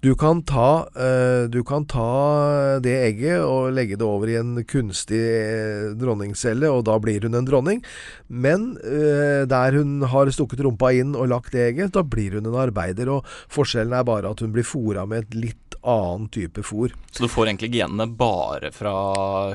[0.05, 4.59] Du kan, ta, uh, du kan ta det egget og legge det over i en
[4.69, 5.23] kunstig
[6.01, 7.81] dronningcelle, og da blir hun en dronning.
[8.29, 12.51] Men uh, der hun har stukket rumpa inn og lagt det egget, da blir hun
[12.51, 13.13] en arbeider.
[13.17, 16.95] Og forskjellen er bare at hun blir fora med et litt annen type fôr.
[17.11, 18.95] Så du får egentlig genene bare fra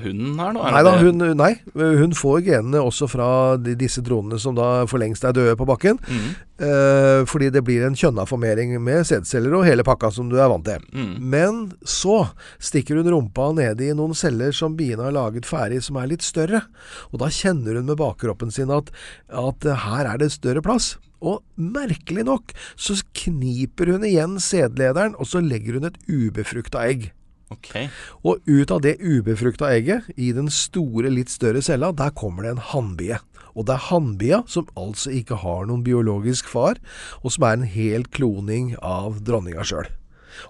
[0.04, 0.64] hunden her nå?
[0.64, 5.02] Nei, da, hun, nei, hun får genene også fra de, disse dronene som da for
[5.02, 6.00] lengst er døde på bakken.
[6.08, 6.30] Mm.
[6.60, 10.50] Eh, fordi det blir en kjønna formering med sædceller og hele pakka som du er
[10.52, 10.86] vant til.
[10.94, 11.12] Mm.
[11.34, 12.22] Men så
[12.62, 16.26] stikker hun rumpa ned i noen celler som biene har laget ferdig, som er litt
[16.26, 16.64] større.
[17.12, 18.92] Og da kjenner hun med bakkroppen sin at,
[19.28, 20.94] at her er det større plass.
[21.20, 27.10] Og merkelig nok så kniper hun igjen sædlederen, og så legger hun et ubefrukta egg.
[27.50, 27.88] Okay.
[28.22, 32.56] Og ut av det ubefrukta egget, i den store, litt større cella, der kommer det
[32.56, 33.18] en hannbie.
[33.58, 36.78] Og det er hannbia som altså ikke har noen biologisk far,
[37.24, 39.90] og som er en hel kloning av dronninga sjøl.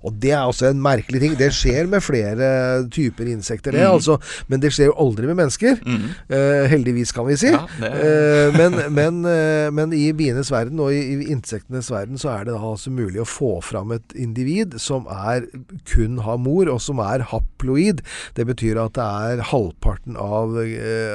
[0.03, 1.35] Og det er også en merkelig ting.
[1.39, 2.49] Det skjer med flere
[2.93, 3.93] typer insekter, det, mm.
[3.93, 4.17] altså.
[4.47, 5.79] Men det skjer jo aldri med mennesker.
[5.85, 6.05] Mm.
[6.31, 7.51] Uh, heldigvis, kan vi si.
[7.53, 12.33] Ja, uh, men, men, uh, men, i bienes verden og i, i, insektenes verden så
[12.35, 15.47] er det da altså mulig å få fram et individ som er
[15.89, 18.03] kun har mor, og som er haploid.
[18.37, 20.55] Det betyr at det er halvparten av,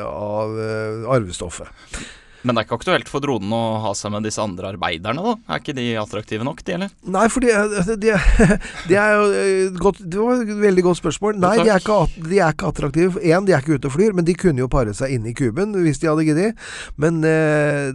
[0.08, 0.60] av
[1.14, 1.70] arvestoffet.
[2.44, 5.35] Men det er ikke aktuelt for dronen å ha seg med disse andre arbeiderne, da?
[5.48, 6.92] Er ikke de attraktive nok, de, eller?
[7.14, 7.54] Nei, for de,
[8.00, 8.12] de,
[8.90, 11.40] de er jo eh, godt, Det var et veldig godt spørsmål.
[11.40, 13.24] Nei, de er, ikke, de er ikke attraktive.
[13.24, 15.37] Én, de er ikke ute og flyr, men de kunne jo pare seg inne i
[15.37, 16.64] kuben hvis de hadde giddet.
[17.00, 17.90] Men eh,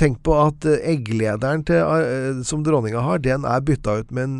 [0.00, 4.24] tenk på at eh, egglederen til, eh, som dronninga har, den er bytta ut med
[4.30, 4.38] en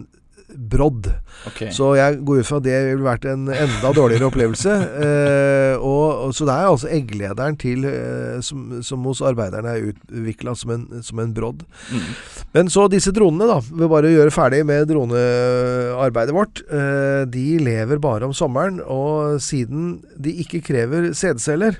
[0.57, 1.09] brodd.
[1.49, 1.71] Okay.
[1.75, 4.77] Så jeg går ut fra at det ville vært en enda dårligere opplevelse.
[5.07, 9.90] Eh, og, og, så det er altså egglederen til eh, som, som, hos arbeiderne er
[9.90, 10.73] utvikla som,
[11.05, 11.62] som, en brodd.
[11.92, 12.07] Mm.
[12.55, 13.59] Men så disse dronene, da.
[13.66, 16.62] Ved bare gjøre ferdig med dronearbeidet vårt.
[16.66, 21.79] Eh, de lever bare om sommeren, og siden de ikke krever sædceller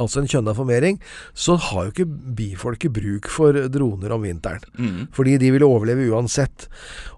[0.00, 1.00] altså en kjønna formering,
[1.34, 4.64] så har jo ikke bifolket bruk for droner om vinteren.
[4.78, 5.10] Mm.
[5.16, 6.68] Fordi de vil overleve uansett.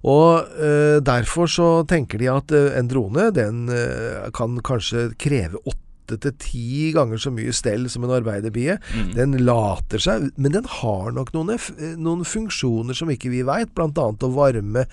[0.03, 5.63] Og øh, derfor så tenker de at øh, en drone den øh, kan kanskje kreve
[5.67, 8.79] åtte åtte til ti ganger så mye stell som en arbeiderbie.
[8.95, 9.13] Mm.
[9.17, 11.59] Den later seg, men den har nok noen,
[11.99, 13.89] noen funksjoner som ikke vi veit, bl.a.
[13.93, 14.87] å varme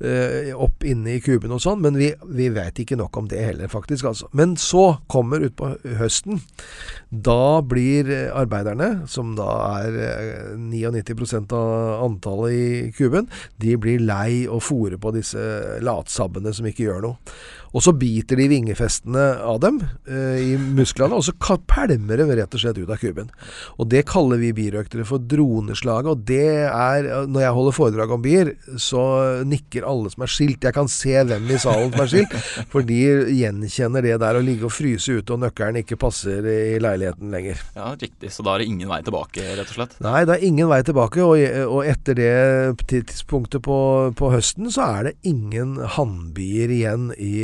[0.00, 3.42] eh, opp inne i kuben og sånn, men vi, vi vet ikke nok om det
[3.42, 4.04] heller, faktisk.
[4.10, 4.28] altså.
[4.32, 6.40] Men så kommer utpå høsten.
[7.10, 14.44] Da blir arbeiderne, som da er 99 eh, av antallet i kuben, de blir lei
[14.48, 15.40] å fòre på disse
[15.84, 17.40] latsabbene som ikke gjør noe.
[17.70, 19.78] Og så biter de vingefestene av dem
[20.10, 21.34] eh, i musklene, og så
[21.70, 23.30] pælmer de rett og slett ut av kuben.
[23.78, 28.22] Og det kaller vi birøktere for droneslaget, og det er Når jeg holder foredrag om
[28.22, 29.02] bier, så
[29.46, 30.64] nikker alle som er skilt.
[30.64, 32.34] Jeg kan se hvem i salen som er skilt,
[32.72, 33.00] for de
[33.36, 37.62] gjenkjenner det der å ligge og fryse ute og nøkkelen ikke passer i leiligheten lenger.
[37.76, 38.32] Ja, riktig.
[38.34, 39.96] Så da er det ingen vei tilbake, rett og slett?
[40.02, 41.38] Nei, det er ingen vei tilbake, og,
[41.70, 42.34] og etter det
[42.90, 43.78] tidspunktet på,
[44.18, 47.34] på høsten så er det ingen hannbier igjen i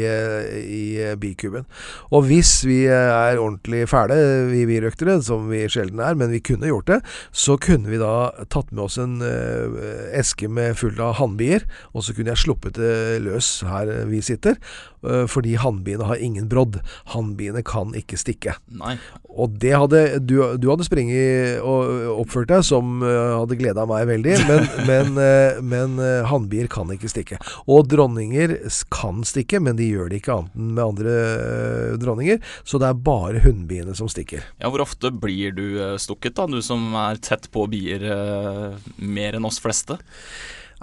[0.61, 1.66] i bikuben.
[2.14, 4.16] Og hvis vi er ordentlig fæle,
[4.50, 7.00] vi birøktere, som vi sjelden er, men vi kunne gjort det,
[7.33, 9.79] så kunne vi da tatt med oss en uh,
[10.16, 14.61] eske med full av hannbier, og så kunne jeg sluppet det løs her vi sitter.
[15.07, 16.81] Fordi hannbiene har ingen brodd.
[17.12, 18.57] Hannbiene kan ikke stikke.
[18.74, 18.96] Nei.
[19.37, 24.35] Og det hadde Du, du hadde springet og oppført deg som hadde gleda meg veldig,
[24.48, 25.20] men, men,
[25.62, 27.38] men hannbier kan ikke stikke.
[27.70, 28.57] Og dronninger
[28.90, 32.42] kan stikke, men de gjør det ikke annet enn med andre uh, dronninger.
[32.64, 34.45] Så det er bare hunnbiene som stikker.
[34.61, 38.87] Ja, Hvor ofte blir du uh, stukket, da, du som er tett på bier uh,
[38.97, 39.99] mer enn oss fleste?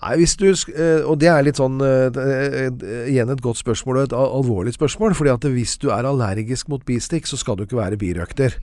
[0.01, 3.99] Nei, hvis du, eh, og det er litt sånn eh, eh, Igjen et godt spørsmål
[3.99, 5.13] og et al- alvorlig spørsmål.
[5.13, 8.55] fordi at hvis du er allergisk mot bistikk, så skal du ikke være birøkter.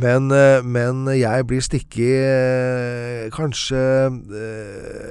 [0.00, 0.32] Men,
[0.64, 3.82] men jeg blir stikket kanskje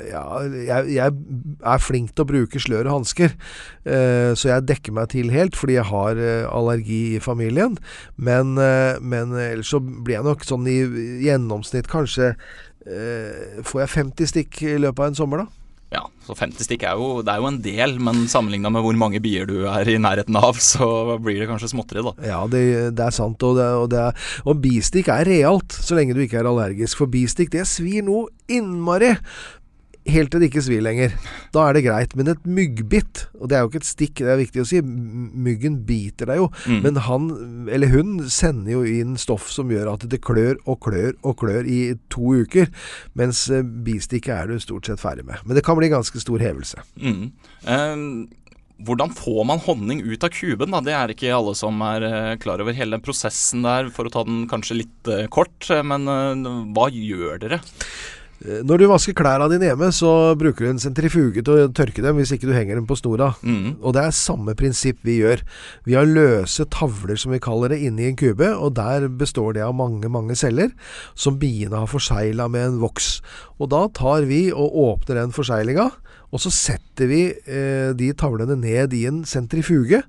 [0.10, 1.13] Ja, jeg, jeg
[1.62, 3.36] er flink til å bruke slør og hansker.
[3.86, 6.17] Så jeg dekker meg til helt fordi jeg har
[6.49, 7.77] allergi i familien.
[8.17, 10.79] Men, men ellers så blir jeg nok sånn i
[11.27, 12.34] gjennomsnitt kanskje
[13.69, 15.58] Får jeg 50 stikk i løpet av en sommer, da?
[15.89, 18.97] Ja, så 50 stikk er jo, det er jo en del, men sammenligna med hvor
[19.02, 22.13] mange bier du er i nærheten av, så blir det kanskje småtteri, da.
[22.30, 22.63] Ja, det,
[22.97, 23.41] det er sant.
[23.41, 27.02] Og, det, og, det er, og bistikk er realt, så lenge du ikke er allergisk.
[27.02, 29.15] For bistikk, det svir noe innmari.
[30.09, 31.13] Helt til det ikke svir lenger.
[31.55, 32.15] Da er det greit.
[32.17, 34.81] Men et myggbitt, og det er jo ikke et stikk, det er viktig å si,
[34.81, 36.49] myggen biter deg jo.
[36.65, 36.79] Mm.
[36.85, 37.29] Men han,
[37.71, 41.69] eller hun, sender jo inn stoff som gjør at det klør og klør og klør
[41.69, 41.79] i
[42.13, 42.71] to uker.
[43.19, 45.41] Mens eh, bistikket er du stort sett ferdig med.
[45.45, 46.85] Men det kan bli ganske stor hevelse.
[46.99, 47.31] Mm.
[47.69, 48.11] Um
[48.79, 50.71] hvordan får man honning ut av kuben?
[50.71, 50.79] da?
[50.79, 54.23] Det er ikke alle som er eh, klar over hele prosessen der, for å ta
[54.23, 55.67] den kanskje litt eh, kort.
[55.83, 56.07] Men
[56.71, 57.59] hva gjør dere?
[58.45, 62.04] Eh, Når du vasker klærne dine hjemme, så bruker du en sentrifuge til å tørke
[62.06, 63.34] dem, hvis ikke du henger dem på snora.
[63.43, 63.80] Mm.
[63.82, 65.43] Og det er samme prinsipp vi gjør.
[65.88, 69.65] Vi har løse tavler, som vi kaller det, inni en kube, og der består det
[69.65, 70.71] av mange, mange celler,
[71.15, 73.19] som biene har forsegla med en voks.
[73.60, 75.89] Og da tar vi og åpner den forseglinga,
[76.30, 80.04] og så setter vi eh, de tavlene ned i en sentrifuge,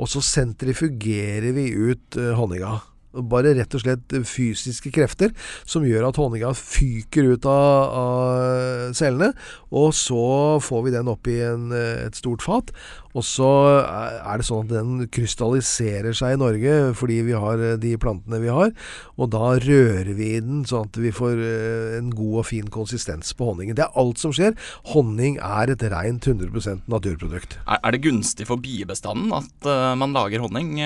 [0.00, 2.80] og så sentrifugerer vi ut eh, honninga.
[3.10, 5.34] Bare rett og slett fysiske krefter
[5.68, 9.32] som gjør at honninga fyker ut av, av cellene.
[9.74, 10.22] Og så
[10.62, 12.74] får vi den opp i en, eh, et stort fat.
[13.10, 13.50] Og så
[13.82, 17.94] er er det sånn at den krystalliserer seg i Norge fordi vi har eh, de
[18.00, 18.72] plantene vi har.
[19.18, 22.70] Og da rører vi i den sånn at vi får eh, en god og fin
[22.72, 23.78] konsistens på honningen.
[23.78, 24.56] Det er alt som skjer.
[24.92, 27.58] Honning er et rent 100 naturprodukt.
[27.66, 30.78] Er, det gunstig for biebestanden at eh, man lager honning?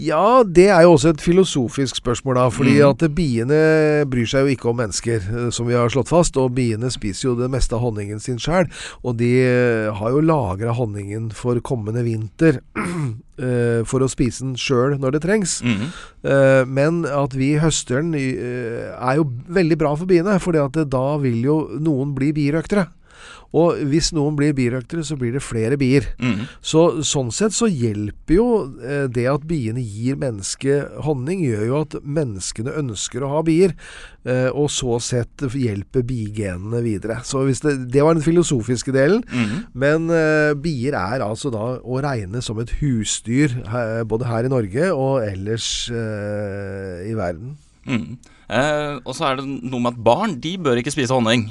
[0.00, 2.46] Ja, det er jo også et filosofisk spørsmål, da.
[2.50, 2.88] Fordi Mm.
[2.90, 3.58] at biene
[4.08, 6.36] bryr seg jo ikke om mennesker, eh, som vi har slått fast.
[6.40, 8.70] Og biene spiser jo det meste av honningen sin sjøl.
[9.04, 12.60] Og de eh, har jo lagra honningen for kommende vinter.
[13.38, 15.60] eh, For å spise den sjøl når det trengs.
[16.24, 20.40] Eh, Men at vi høster den, er jo veldig bra for biene.
[20.40, 22.88] For da vil jo noen bli birøktere.
[23.56, 26.06] Og hvis noen blir birøktere, så blir det flere bier.
[26.22, 26.46] Mm.
[26.64, 28.46] Så sånn sett så hjelper jo
[28.80, 33.76] eh, det at biene gir mennesket honning, gjør jo at menneskene ønsker å ha bier.
[34.24, 37.20] Eh, og så sett hjelper bigenene videre.
[37.28, 39.24] Så det, det var den filosofiske delen.
[39.28, 39.56] Mm.
[39.84, 43.58] Men eh, bier er altså da å regne som et husdyr,
[44.08, 47.56] både her i Norge og ellers i verden.
[47.88, 48.16] Mm.
[48.52, 51.48] Eh, og så er det noe med at barn de bør ikke spise honning.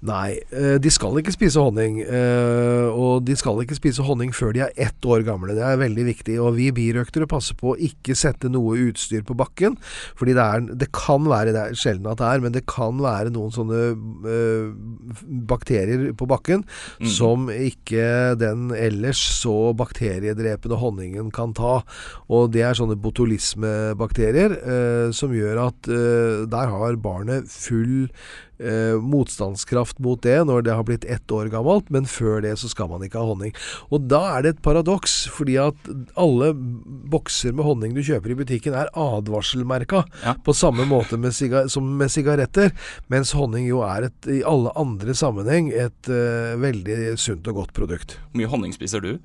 [0.00, 2.00] Nei, eh, de skal ikke spise honning.
[2.00, 5.54] eh, Og de skal ikke spise honning før de er ett år gamle.
[5.54, 6.40] Det er veldig viktig.
[6.40, 9.76] Og vi birøktere passer på å ikke sette noe utstyr på bakken.
[10.16, 12.96] Fordi det, er, det kan være, det er sjelden at det er, men det kan
[12.96, 13.80] være noen sånne
[14.24, 14.72] eh,
[15.28, 17.06] bakterier på bakken mm.
[17.06, 21.82] som ikke den ellers så bakteriedrepende honningen kan ta.
[22.32, 24.56] Og det er sånne botulismebakterier
[25.12, 25.88] som gjør at
[26.50, 28.08] der har barnet full
[28.60, 32.70] eh, motstandskraft mot det når det har blitt ett år gammelt, men før det så
[32.70, 33.54] skal man ikke ha honning.
[33.90, 36.52] Og da er det et paradoks, fordi at alle
[37.10, 40.34] bokser med honning du kjøper i butikken er advarselmerka, Ja.
[40.34, 41.32] på samme måte med
[41.70, 42.72] som med sigaretter,
[43.08, 47.72] mens honning jo er et, i alle andre sammenheng et eh, veldig sunt og godt
[47.76, 48.16] produkt.
[48.30, 49.18] Hvor mye honning spiser du?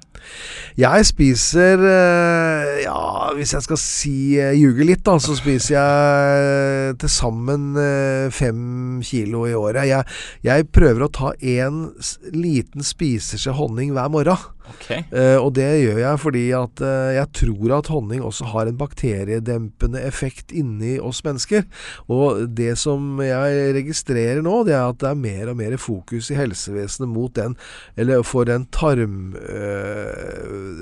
[0.80, 6.98] Jeg spiser eh, Ja, hvis jeg skal si uh, ljuge litt, da, så spiser jeg
[7.02, 9.88] til sammen eh, fem kilo i året.
[9.90, 10.06] Jeg,
[10.46, 11.88] jeg prøver å ta én
[12.34, 14.52] liten spiseskje honning hver morgen.
[14.66, 15.04] Okay.
[15.14, 18.80] Uh, og det gjør jeg fordi at uh, jeg tror at honning også har en
[18.80, 21.68] bakteriedempende effekt inni oss mennesker.
[22.12, 26.32] Og det som jeg registrerer nå, det er at det er mer og mer fokus
[26.34, 27.54] i helsevesenet mot den,
[27.98, 28.66] eller for den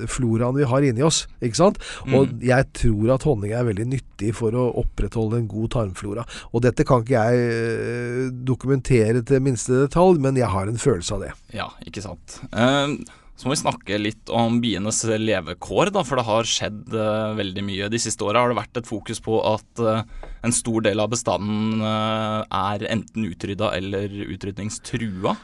[0.04, 1.26] tarmfloraen vi har inni oss.
[1.42, 1.78] Ikke sant?
[2.12, 2.40] Og Mm.
[2.40, 6.26] jeg tror at honning er veldig nyttig for å opprettholde en god tarmflora.
[6.52, 11.12] Og dette kan ikke jeg eh, dokumentere til minste detalj, men jeg har en følelse
[11.14, 11.32] av det.
[11.52, 12.40] Ja, ikke sant.
[12.52, 12.96] Eh,
[13.36, 17.64] så må vi snakke litt om bienes levekår, da, for det har skjedd eh, veldig
[17.64, 17.90] mye.
[17.90, 20.04] De siste åra har det vært et fokus på at
[20.44, 25.36] en stor del av bestanden er enten utrydda eller utrydningstrua.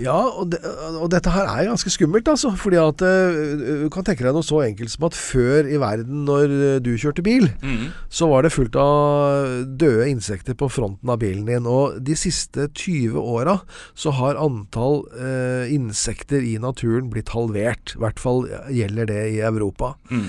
[0.00, 0.60] Ja, og, det,
[0.96, 2.52] og, dette her er ganske skummelt, altså.
[2.58, 6.24] Fordi at uh, Du kan tenke deg noe så enkelt som at før i verden,
[6.28, 7.90] når du kjørte bil, mm.
[8.12, 11.68] så var det fullt av døde insekter på fronten av bilen din.
[11.68, 13.60] Og de siste 20 åra
[13.98, 17.96] så har antall eh, insekter i naturen blitt halvert.
[17.96, 19.94] I hvert fall gjelder det i Europa.
[20.10, 20.28] Mm.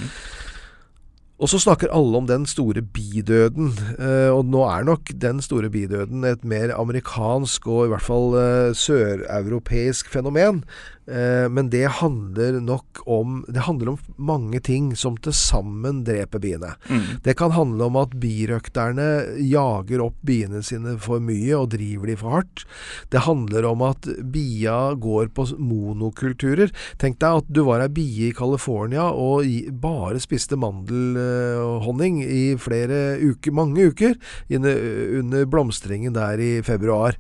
[1.42, 3.72] Og så snakker alle om den store bidøden.
[3.98, 8.38] Eh, og nå er nok den store bidøden et mer amerikansk og i hvert fall
[8.38, 10.62] eh, søreuropeisk fenomen.
[11.08, 16.40] Eh, men det handler nok om Det handler om mange ting som til sammen dreper
[16.40, 16.76] biene.
[16.90, 17.22] Mm.
[17.26, 19.08] Det kan handle om at birøkterne
[19.42, 22.66] jager opp biene sine for mye og driver de for hardt.
[23.10, 26.72] Det handler om at bia går på monokulturer.
[27.02, 29.50] Tenk deg at du var ei bie i California og
[29.82, 34.16] bare spiste mandelhonning i flere uker, mange uker
[34.52, 37.18] under blomstringen der i februar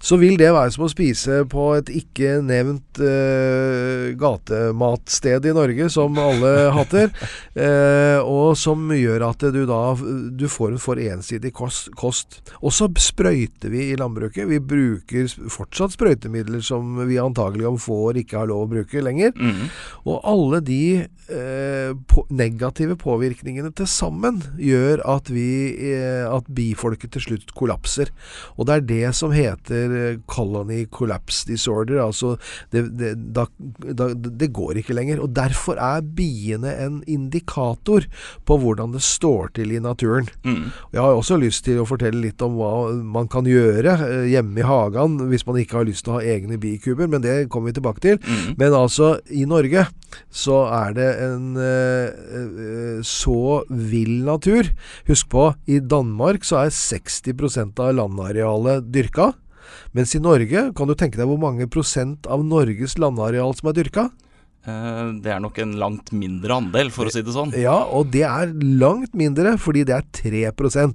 [0.00, 5.88] så vil det være som å spise på et ikke nevnt uh, gatematsted i Norge,
[5.92, 7.10] som alle hater,
[7.58, 9.80] uh, og som gjør at du da
[10.38, 11.90] du får en for ensidig kost.
[11.98, 12.40] kost.
[12.62, 14.48] Og så sprøyter vi i landbruket.
[14.48, 19.02] Vi bruker fortsatt sprøytemidler som vi antagelig om få år ikke har lov å bruke
[19.04, 19.34] lenger.
[19.34, 19.66] Mm.
[20.08, 25.48] Og alle de uh, på, negative påvirkningene til sammen gjør at vi
[26.28, 28.10] at bifolket til slutt kollapser.
[28.56, 32.00] Og det er det som heter heter eh, colony collapse disorder.
[32.02, 32.36] Altså
[32.70, 33.46] det, det, da,
[33.92, 35.20] da, det, går ikke lenger.
[35.20, 38.04] Og derfor er biene en indikator
[38.44, 40.28] på hvordan det står til i naturen.
[40.44, 40.70] Mm.
[40.92, 44.60] Jeg har også lyst til å fortelle litt om hva man kan gjøre eh, hjemme
[44.60, 47.70] i hagen hvis man ikke har lyst til å ha egne bikuber, men det kommer
[47.72, 48.20] vi tilbake til.
[48.22, 48.56] Mm.
[48.58, 49.88] Men altså, i Norge
[50.32, 54.70] så er det en uh, så vill natur.
[55.08, 59.32] Husk på, i Danmark så er 60% av landarealet dyrka.
[59.96, 63.78] Mens i Norge, kan du tenke deg hvor mange prosent av Norges landareal som er
[63.78, 64.08] dyrka?
[64.68, 67.54] Eh, det er nok en langt mindre andel, for å si det sånn.
[67.58, 70.42] Ja, og det er langt mindre, fordi det er 3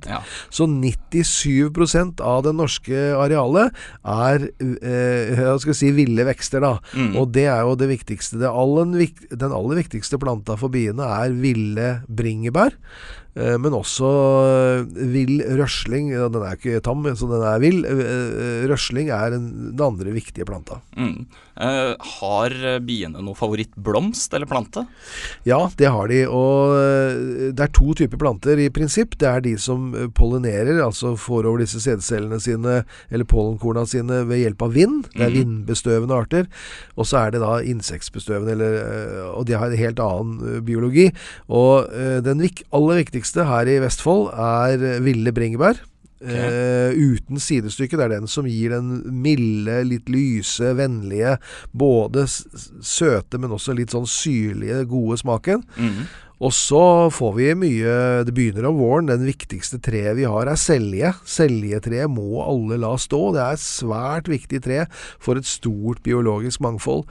[0.09, 0.19] ja.
[0.53, 3.73] Så 97% av det norske arealet
[4.03, 6.75] er eh, jeg skal si, ville vekster, da.
[6.93, 7.15] Mm.
[7.21, 8.41] Og det er jo det viktigste.
[8.43, 8.93] Det aller,
[9.31, 12.77] den aller viktigste planta for biene er ville bringebær.
[13.33, 14.09] Eh, men også
[14.45, 16.11] eh, vill røsling.
[16.13, 17.81] Den er ikke tam, så den er vill.
[17.87, 20.79] Eh, røsling er den andre viktige planta.
[20.97, 21.25] Mm.
[21.53, 22.53] Eh, har
[22.85, 24.85] biene noe favorittblomst eller plante?
[25.49, 26.23] Ja, det har de.
[26.29, 26.77] Og
[27.53, 29.17] det er to typer planter i prinsipp.
[29.21, 34.43] Det er de som pollinerer, altså får over disse sædcellene sine, eller pollenkorna sine, ved
[34.43, 35.09] hjelp av vind.
[35.13, 35.39] Det er mm.
[35.39, 36.49] vindbestøvende arter.
[36.97, 38.79] Og så er det da insektbestøvende, eller,
[39.33, 41.09] og de har en helt annen biologi.
[41.49, 41.89] Og
[42.25, 45.79] den aller viktigste viktigste her i Vestfold er ville bringebær.
[46.23, 46.91] Okay.
[46.91, 47.97] Uh, uten sidestykke.
[47.97, 51.37] Det er den som gir den milde, litt lyse, vennlige,
[51.71, 55.63] både søte, men også litt sånn syrlige, gode smaken.
[55.75, 56.05] Mm.
[56.43, 59.07] Og så får vi mye Det begynner om våren.
[59.07, 61.13] Den viktigste treet vi har, er selje.
[61.23, 63.31] Seljetreet må alle la stå.
[63.35, 64.83] Det er et svært viktig tre
[65.23, 67.05] for et stort biologisk mangfold.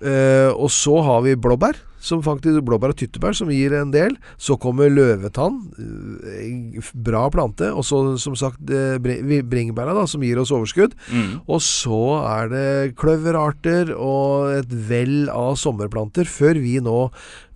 [0.00, 4.16] Uh, og så har vi blåbær som faktisk blåbær og tyttebær, som gir en del.
[4.42, 7.70] Så kommer løvetann, eh, bra plante.
[7.70, 10.96] Og så som sagt eh, bringebæra, da, som gir oss overskudd.
[11.12, 11.40] Mm.
[11.46, 17.06] Og så er det kløverarter og et vell av sommerplanter, før vi nå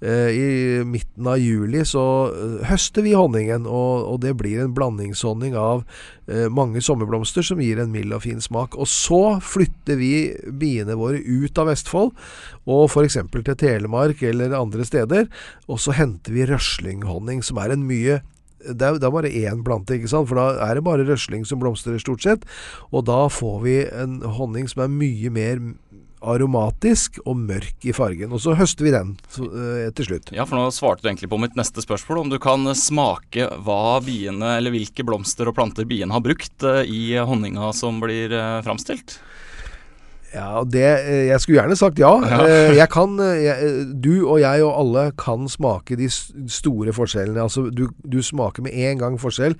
[0.07, 5.57] i midten av juli så eh, høster vi honningen, og, og det blir en blandingshonning
[5.59, 5.82] av
[6.28, 8.76] eh, mange sommerblomster som gir en mild og fin smak.
[8.78, 10.12] Og så flytter vi
[10.61, 12.14] biene våre ut av Vestfold,
[12.66, 13.18] og f.eks.
[13.34, 15.28] til Telemark eller andre steder.
[15.66, 18.22] Og så henter vi røslinghonning, som er en mye
[18.66, 20.28] det er, det er bare én plante, ikke sant?
[20.30, 22.46] for da er det bare røsling som blomstrer, stort sett.
[22.90, 25.61] Og da får vi en honning som er mye mer
[26.26, 28.32] aromatisk og mørk i fargen.
[28.34, 30.32] Og så høster vi den så, uh, til slutt.
[30.36, 32.24] Ja, for nå svarte du egentlig på mitt neste spørsmål.
[32.24, 36.82] Om du kan smake hva biene, eller hvilke blomster og planter biene har brukt uh,
[36.82, 38.34] i honninga som blir
[38.66, 39.20] framstilt?
[40.34, 42.10] Ja, det, eh, Jeg skulle gjerne sagt ja.
[42.46, 47.42] Eh, jeg kan, eh, jeg, du og jeg og alle kan smake de store forskjellene.
[47.42, 49.56] Altså, du, du smaker med en gang forskjell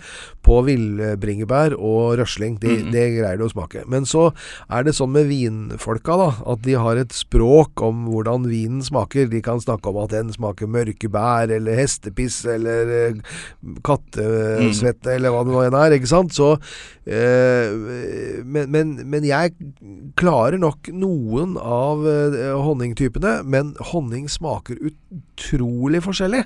[0.47, 2.59] på villbringebær og røsling.
[2.63, 2.91] Det, mm.
[2.95, 3.85] det, greier du å smake.
[3.87, 4.31] Men så
[4.69, 9.31] er det sånn med vinfolka, da, at de har et språk om hvordan vinen smaker.
[9.31, 13.21] De kan snakke om at den smaker mørke bær, eller hestepiss, eller
[13.87, 15.15] kattesvette, mm.
[15.17, 15.97] eller hva det nå enn er.
[15.97, 16.35] Ikke sant?
[16.37, 16.57] Så,
[17.07, 19.55] øh, men, men, men jeg
[20.19, 26.45] klarer klarer nok noen av eh, honningtypene, men honning smaker utrolig forskjellig.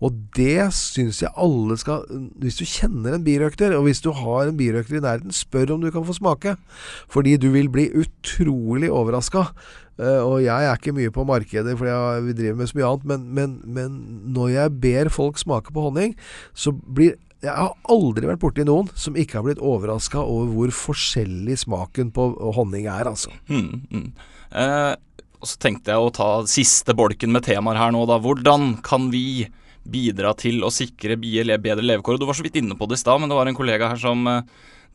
[0.00, 2.04] Og det syns jeg alle skal
[2.40, 5.82] Hvis du kjenner en birøkter, og hvis du har en birøkter i nærheten, spør om
[5.82, 6.56] du kan få smake.
[7.08, 9.50] Fordi du vil bli utrolig overraska.
[9.96, 13.04] Uh, og jeg er ikke mye på markedet, for vi driver med så mye annet,
[13.08, 13.94] men, men, men,
[14.28, 16.12] når jeg ber folk smake på honning,
[16.52, 20.72] så blir jeg har aldri vært borti noen som ikke har blitt overraska over hvor
[20.74, 23.32] forskjellig smaken på honning er, altså.
[23.50, 24.06] Mm, mm.
[24.56, 24.94] Eh,
[25.36, 28.18] og så tenkte jeg å ta siste bolken med temaer her nå, da.
[28.22, 29.46] Hvordan kan vi
[29.86, 32.18] bidra til å sikre bier bedre levekår?
[32.18, 34.00] Du var så vidt inne på det i stad, men det var en kollega her
[34.00, 34.42] som eh,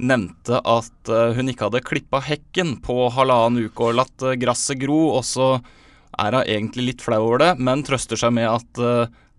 [0.02, 4.82] nevnte at uh, hun ikke hadde klippa hekken på halvannen uke og latt uh, gresset
[4.82, 5.52] gro, og så
[6.18, 8.82] er hun egentlig litt flau over det, men trøster seg med at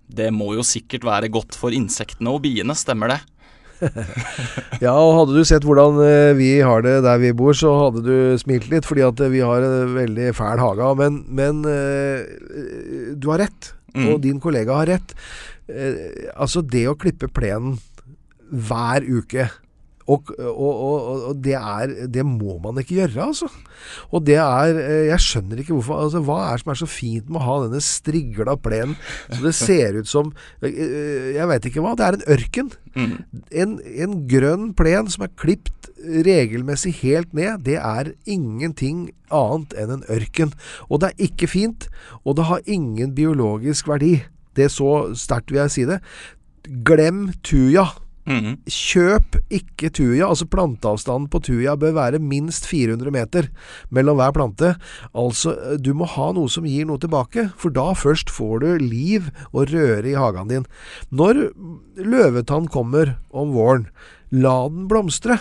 [0.08, 3.20] det må jo sikkert være godt for insektene og biene, stemmer det?
[4.84, 5.96] ja, og hadde du sett hvordan
[6.38, 9.64] vi har det der vi bor, så hadde du smilt litt, fordi at vi har
[9.66, 10.90] en veldig fæl hage.
[11.00, 11.64] Men, men
[13.18, 14.06] du har rett, mm.
[14.06, 15.16] og din kollega har rett.
[16.36, 17.80] altså, det å klippe plenen
[18.52, 19.48] hver uke
[20.10, 23.48] og, og, og, og det, er, det må man ikke gjøre, altså.
[24.14, 26.88] Og det er eh, Jeg skjønner ikke hvorfor altså, Hva er det som er så
[26.90, 28.94] fint med å ha denne strigla plenen
[29.32, 30.30] så det ser ut som
[30.62, 31.94] eh, eh, Jeg veit ikke hva.
[31.98, 32.72] Det er en ørken.
[32.94, 33.14] Mm.
[33.64, 39.96] En, en grønn plen som er klipt regelmessig helt ned, det er ingenting annet enn
[39.96, 40.52] en ørken.
[40.88, 41.88] Og det er ikke fint,
[42.26, 44.16] og det har ingen biologisk verdi.
[44.56, 46.00] Det er så sterkt vil jeg si det.
[46.86, 47.86] Glem tuja.
[48.28, 48.60] Mm.
[48.70, 50.28] Kjøp ikke tuja.
[50.28, 53.48] Altså Planteavstanden på tuja bør være minst 400 meter
[53.90, 54.74] mellom hver plante.
[55.10, 59.30] Altså, du må ha noe som gir noe tilbake, for da først får du liv
[59.50, 60.68] og røre i hagen din.
[61.10, 61.48] Når
[61.98, 63.88] løvetann kommer om våren,
[64.32, 65.40] la den blomstre.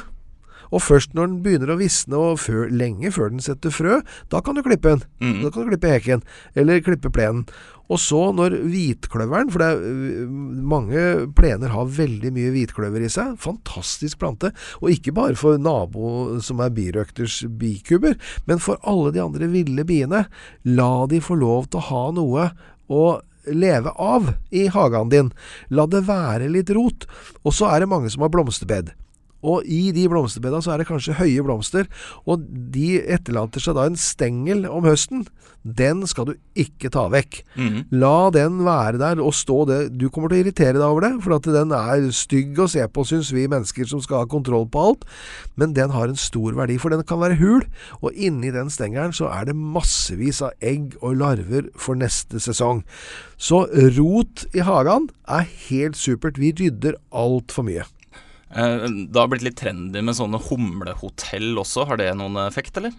[0.71, 3.99] Og først når den begynner å visne, og før, lenge før den setter frø,
[4.31, 5.05] da kan du klippe den.
[5.21, 5.37] Mm.
[5.43, 7.45] Da kan du klippe heken, eller klippe plenen.
[7.91, 10.35] Og så når hvitkløveren, for det er, øh,
[10.71, 11.01] mange
[11.35, 16.63] plener har veldig mye hvitkløver i seg, fantastisk plante, og ikke bare for nabo som
[16.63, 18.15] er birøkters bikuber,
[18.47, 20.23] men for alle de andre ville biene.
[20.63, 22.47] La de få lov til å ha noe
[22.91, 23.03] å
[23.51, 25.31] leve av i hagen din.
[25.69, 27.07] La det være litt rot.
[27.43, 28.93] Og så er det mange som har blomsterbed.
[29.41, 31.87] Og i de blomsterbeda så er det kanskje høye blomster,
[32.29, 35.25] og de etterlater seg da en stengel om høsten.
[35.61, 37.41] Den skal du ikke ta vekk.
[37.53, 37.75] Mm.
[38.01, 39.79] La den være der og stå det.
[39.93, 42.85] Du kommer til å irritere deg over det, for at den er stygg å se
[42.89, 45.05] på, syns vi mennesker som skal ha kontroll på alt.
[45.61, 47.65] Men den har en stor verdi, for den kan være hul,
[48.01, 52.81] og inni den stengelen så er det massevis av egg og larver for neste sesong.
[53.41, 53.65] Så
[53.97, 56.41] rot i hagen er helt supert.
[56.41, 57.85] Vi rydder altfor mye.
[58.55, 61.87] Eh, det har blitt litt trendy med sånne humlehotell også.
[61.89, 62.95] Har det noen effekt, eller?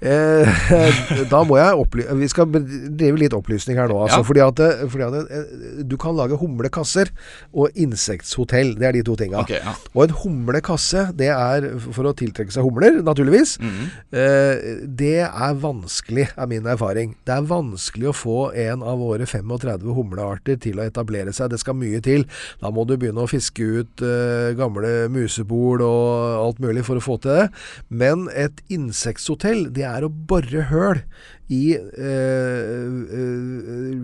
[0.00, 0.48] Eh,
[1.32, 3.98] da må jeg opply Vi skal drive litt opplysning her nå.
[4.06, 4.26] Altså, ja.
[4.26, 7.10] fordi, at, eh, fordi at, eh, du kan lage humlekasser
[7.52, 8.72] og insektshotell.
[8.80, 9.42] Det er de to tinga.
[9.44, 9.74] Okay, ja.
[9.92, 13.58] Og en humlekasse, det er for å tiltrekke seg humler, naturligvis.
[13.60, 13.70] Mm.
[13.70, 14.86] -hmm.
[14.96, 17.16] det er vanskelig, er min erfaring.
[17.26, 21.50] Det er vanskelig å få en av våre 35 humlearter til å etablere seg.
[21.50, 22.26] Det skal mye til.
[22.60, 24.04] Da må du begynne å fiske ut
[24.56, 27.48] gamle musebol og alt mulig for å få til det.
[27.88, 31.04] Men et insekthotell, det er er å bore høl
[31.50, 32.90] i øh,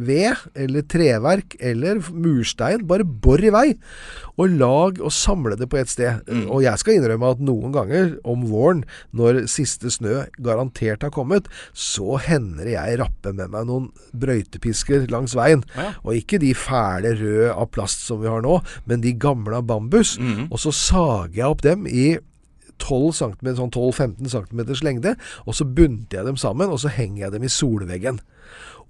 [0.06, 2.82] ved eller treverk eller murstein.
[2.90, 3.68] Bare bor i vei,
[4.36, 6.26] og lag og samle det på ett sted.
[6.26, 6.46] Mm.
[6.50, 8.82] Og jeg skal innrømme at noen ganger om våren,
[9.16, 15.36] når siste snø garantert har kommet, så hender jeg rapper med meg noen brøytepisker langs
[15.38, 15.62] veien.
[15.78, 15.92] Ja.
[16.02, 18.58] Og ikke de fæle røde av plast som vi har nå,
[18.90, 20.16] men de gamle av bambus.
[20.18, 20.48] Mm.
[20.50, 22.16] Og så sager jeg opp dem i
[22.82, 27.26] 12 cm, sånn 12-15 cm lengde, og så bunter jeg dem sammen, og så henger
[27.26, 28.20] jeg dem i solveggen.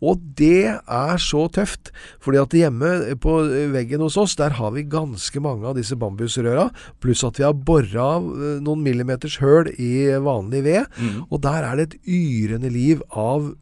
[0.04, 1.88] Og det er så tøft,
[2.20, 2.90] fordi at hjemme
[3.22, 3.36] på
[3.72, 6.68] veggen hos oss, der har vi ganske mange av disse bambusrøra,
[7.00, 11.22] pluss at vi har bora eh, noen millimeters høl i vanlig ved, mm.
[11.30, 13.54] og der er det et yrende liv av,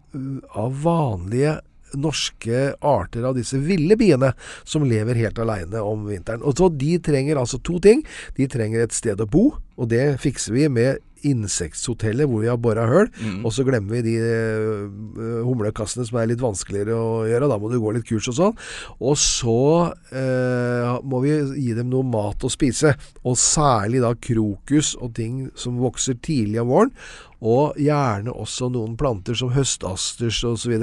[0.58, 1.60] av vanlige
[1.98, 4.32] norske arter av disse ville biene
[4.64, 6.44] som lever helt aleine om vinteren.
[6.44, 8.02] Og så De trenger altså to ting.
[8.36, 12.60] De trenger et sted å bo, og det fikser vi med insekthotellet hvor vi har
[12.60, 13.10] bora høl.
[13.18, 13.42] Mm.
[13.44, 17.50] Og så glemmer vi de uh, humlekassene som er litt vanskeligere å gjøre.
[17.50, 18.56] Da må du gå litt kurs og sånn.
[19.00, 19.58] Og så
[19.90, 22.94] uh, må vi gi dem noe mat å spise.
[23.24, 26.96] Og særlig da krokus og ting som vokser tidlig om våren.
[27.44, 30.74] Og gjerne også noen planter som høstasters osv.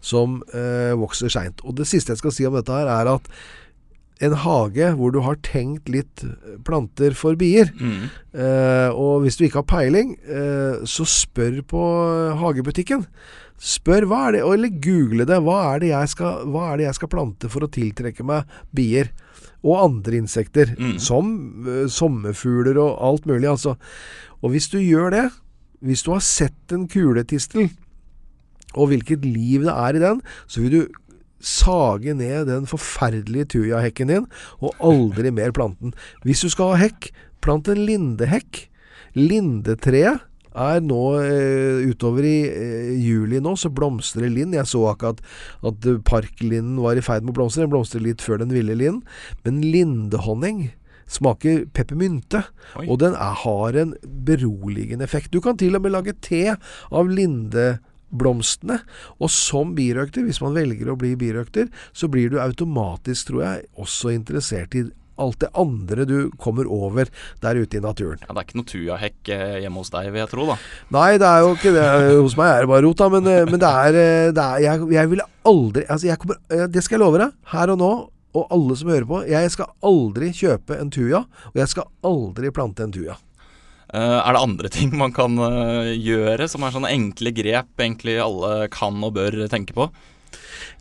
[0.00, 1.62] som uh, vokser seint.
[1.64, 3.32] Og det siste jeg skal si om dette her, er at
[4.20, 6.24] en hage hvor du har tenkt litt
[6.66, 8.08] planter for bier, Mm.
[8.34, 11.82] eh, og hvis du ikke har peiling, eh, så spør på
[12.40, 13.06] hagebutikken.
[13.58, 15.38] Spør hva er det, eller google det.
[15.42, 18.44] Hva er det, jeg skal, hva er det jeg skal plante for å tiltrekke meg
[18.74, 19.10] bier?
[19.66, 20.74] Og andre insekter.
[20.78, 20.98] Mm.
[21.02, 21.32] Som
[21.66, 23.74] eh, sommerfugler og alt mulig, altså.
[24.42, 25.24] Og hvis du gjør det,
[25.82, 27.70] hvis du har sett en kuletistel,
[28.74, 30.80] og hvilket liv det er i den, så vil du
[31.40, 34.30] sage ned den forferdelige tujahekken din,
[34.62, 35.94] og aldri mer plante den.
[36.26, 37.12] Hvis du skal ha hekk,
[37.44, 38.64] plant en lindehekk.
[39.18, 40.24] Lindetreet
[40.58, 44.56] er nå eh, utover i eh, juli nå, så blomstrer lind.
[44.56, 45.22] Jeg så akkurat
[45.66, 47.64] at parklinden var i ferd med å blomstre.
[47.64, 49.04] Den blomstrer litt før den ville lind.
[49.46, 50.68] Men lindehonning
[51.08, 52.42] smaker peppermynte,
[52.84, 53.94] og den er, har en
[54.26, 55.32] beroligende effekt.
[55.32, 57.08] Du kan til og med lage te av
[58.08, 58.80] lindeblomstene.
[59.20, 63.66] Og som birøkter, hvis man velger å bli birøkter, så blir du automatisk, tror jeg,
[63.76, 64.88] også interessert i
[65.18, 67.08] alt det andre du kommer over
[67.42, 68.20] der ute i naturen.
[68.22, 70.56] Ja, det er ikke noe tujahekk eh, hjemme hos deg, vil jeg tro, da.
[70.94, 71.86] Nei, det er jo ikke det.
[72.22, 73.08] Hos meg er det bare rota.
[73.10, 76.38] Men, eh, men det er, eh, det er jeg, jeg ville aldri altså jeg kommer,
[76.52, 77.92] eh, Det skal jeg love deg, her og nå,
[78.38, 79.24] og alle som hører på.
[79.26, 83.18] Jeg skal aldri kjøpe en tuja, og jeg skal aldri plante en tuja.
[83.88, 88.18] Eh, er det andre ting man kan eh, gjøre, som er sånne enkle grep egentlig
[88.22, 89.88] alle kan og bør tenke på?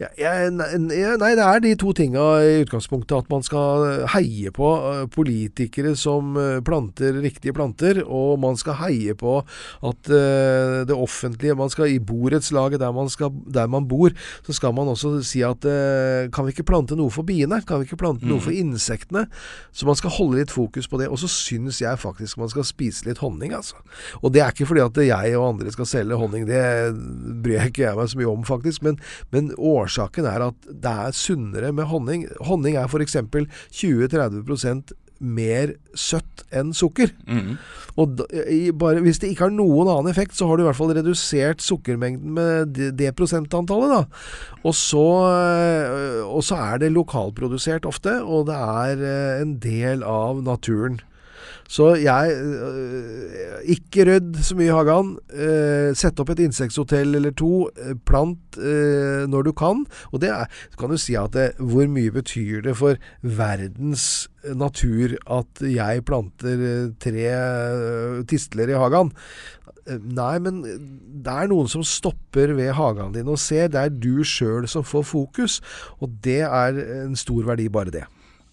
[0.01, 3.17] Ja, jeg, nei, det er de to tinga i utgangspunktet.
[3.17, 8.77] At man skal heie på eh, politikere som eh, planter riktige planter, og man skal
[8.81, 9.37] heie på
[9.87, 14.11] at uh, det offentlige man skal I borettslaget der, man skal- der man bor,
[14.45, 17.59] så skal man også si at uh, kan vi ikke plante noe for biene?
[17.67, 19.25] Kan vi ikke plante noe for insektene?
[19.71, 21.09] Så man skal holde litt fokus på det.
[21.11, 23.77] Og så syns jeg faktisk man skal spise litt honning, altså.
[24.21, 26.61] Og det er ikke fordi at jeg og andre skal selge honning, det
[27.43, 28.83] bryr jeg ikke jeg meg så mye om, faktisk.
[28.85, 28.99] Men,
[29.33, 32.27] men årsaken er at det er sunnere med honning.
[32.47, 33.19] Honning er f.eks.
[33.81, 37.11] 20-30% mer søtt enn sukker.
[37.25, 37.57] Mm.
[37.97, 38.21] Og
[38.77, 41.63] bare, hvis det ikke har noen annen effekt, så har du i hvert fall redusert
[41.65, 43.95] sukkermengden med det, det prosentantallet.
[43.95, 44.61] Da.
[44.61, 50.05] Og, så, øh, og så er det lokalprodusert ofte, og det er øh, en del
[50.05, 51.01] av naturen.
[51.67, 55.17] Så jeg øh, Ikke rydd så mye i hagen.
[55.33, 57.67] Øh, sett opp et insekthotell eller to.
[57.75, 59.83] øh, Plant øh, når du kan.
[60.11, 60.45] Og det er,
[60.79, 66.91] kan du si at det, hvor mye betyr det for verdens natur at jeg planter
[67.03, 69.11] tre tistler i hagen?
[69.87, 73.67] Eh, Nei, men det er noen som stopper ved hagen din og ser.
[73.71, 75.59] Det er du sjøl som får fokus,
[75.99, 78.05] og det er en stor verdi, bare det.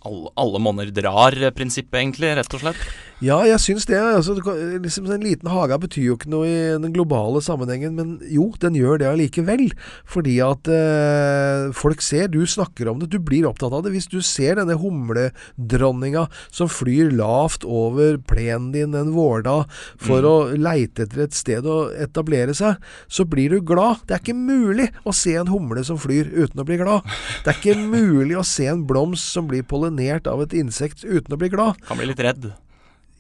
[0.05, 2.81] Alle, alle monner drar-prinsippet, egentlig, rett og slett.
[3.25, 3.97] Ja, jeg syns det.
[3.97, 4.35] Altså,
[4.83, 8.77] liksom, en liten hage betyr jo ikke noe i den globale sammenhengen, men jo, den
[8.77, 9.71] gjør det allikevel.
[10.11, 13.95] Fordi at eh, folk ser, du snakker om det, du blir opptatt av det.
[13.95, 19.71] Hvis du ser denne humledronninga som flyr lavt over plenen din en vårdag
[20.03, 24.05] for å leite etter et sted å etablere seg, så blir du glad.
[24.05, 27.07] Det er ikke mulig å se en humle som flyr uten å bli glad.
[27.47, 29.94] Det er ikke mulig å se en blomst som blir pollinert
[30.31, 31.81] av et insekt uten å bli glad.
[31.89, 32.53] Kan bli litt redd.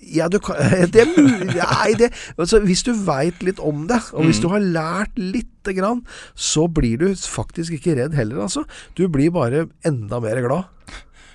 [0.04, 0.58] Ja, du kan,
[0.92, 4.50] det er mulig Nei, det, altså, hvis du veit litt om det, og hvis du
[4.52, 6.02] har lært lite grann,
[6.34, 8.66] så blir du faktisk ikke redd heller, altså.
[8.98, 10.68] Du blir bare enda mer glad.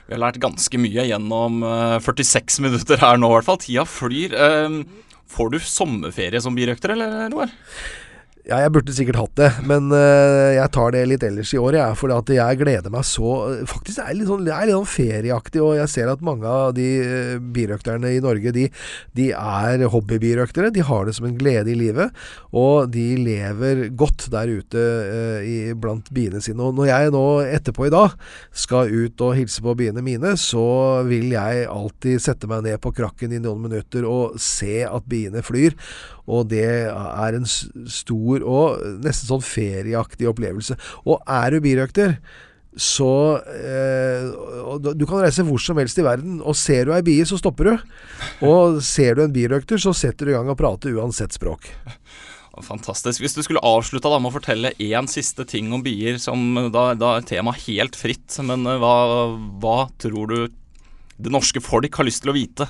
[0.10, 3.60] Vi har lært ganske mye gjennom eh, 46 minutter her nå, i hvert fall.
[3.62, 4.34] Tida flyr.
[4.34, 4.78] Eh,
[5.30, 7.54] får du sommerferie som birøkter, eller, Roar?
[8.50, 11.76] Ja, jeg burde sikkert hatt det, men uh, jeg tar det litt ellers i år,
[11.78, 11.98] jeg.
[12.00, 13.36] For at jeg gleder meg så
[13.70, 16.50] Faktisk er er litt sånn, jeg er litt sånn ferieaktig, og jeg ser at mange
[16.50, 18.66] av de øh, birøkterne i Norge, de,
[19.18, 20.72] de er hobbybirøktere.
[20.74, 22.16] De har det som en glede i livet,
[22.50, 26.64] og de lever godt der ute uh, i, blant biene sine.
[26.66, 28.18] Og når jeg nå etterpå i dag
[28.66, 32.96] skal ut og hilse på biene mine, så vil jeg alltid sette meg ned på
[32.98, 35.78] krakken i noen minutter og se at biene flyr.
[36.30, 40.78] Og det er en stor og nesten sånn ferieaktig opplevelse.
[41.10, 42.20] Og er du birøkter,
[42.80, 44.30] så eh,
[44.94, 47.72] Du kan reise hvor som helst i verden, og ser du ei bie, så stopper
[47.72, 47.94] du.
[48.46, 51.72] Og ser du en birøkter, så setter du i gang og prater uansett språk.
[52.60, 53.22] Fantastisk.
[53.24, 56.42] Hvis du skulle avslutta med å fortelle én siste ting om bier, som
[56.74, 58.96] da, da er temaet helt fritt, men eh, hva,
[59.64, 60.40] hva tror du
[61.20, 62.70] det norske folk har lyst til å vite?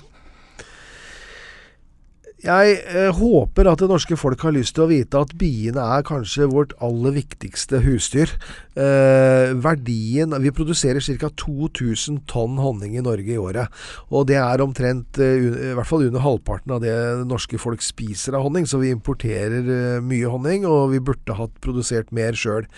[2.40, 6.06] Jeg eh, håper at det norske folk har lyst til å vite at biene er
[6.08, 8.32] kanskje vårt aller viktigste husdyr.
[8.80, 11.28] Eh, verdien Vi produserer ca.
[11.36, 13.68] 2000 tonn honning i Norge i året.
[14.08, 16.96] Og det er omtrent eh, i hvert fall under halvparten av det
[17.28, 18.70] norske folk spiser av honning.
[18.70, 22.70] Så vi importerer eh, mye honning, og vi burde hatt produsert mer sjøl.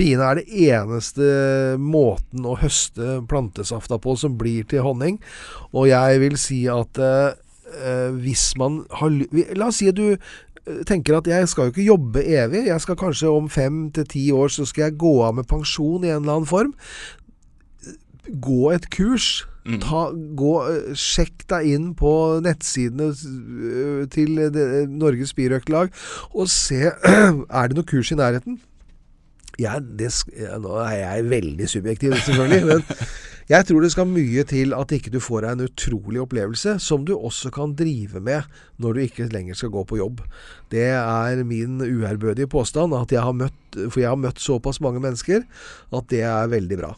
[0.00, 5.20] Biene er det eneste måten å høste plantesafta på som blir til honning.
[5.76, 7.36] Og jeg vil si at eh,
[8.20, 9.12] hvis man har
[9.56, 12.66] La oss si at du eh, tenker at jeg skal jo ikke jobbe evig.
[12.68, 16.04] Jeg skal kanskje om fem til ti år så skal jeg gå av med pensjon
[16.04, 16.74] i en eller annen form.
[18.30, 19.46] Gå et kurs.
[19.84, 22.12] Ta, gå, eh, sjekk deg inn på
[22.42, 24.40] nettsidene eh, til
[24.88, 25.92] Norges Birøktelag
[26.32, 26.88] og se
[27.60, 28.56] Er det noe kurs i nærheten.
[29.58, 32.62] Ja, det, ja, nå er jeg veldig subjektiv, selvfølgelig.
[32.70, 32.84] Men
[33.50, 37.02] jeg tror det skal mye til at ikke du får deg en utrolig opplevelse, som
[37.02, 38.46] du også kan drive med
[38.78, 40.22] når du ikke lenger skal gå på jobb.
[40.70, 45.02] Det er min uærbødige påstand, at jeg har møtt, for jeg har møtt såpass mange
[45.02, 45.42] mennesker,
[45.90, 46.92] at det er veldig bra.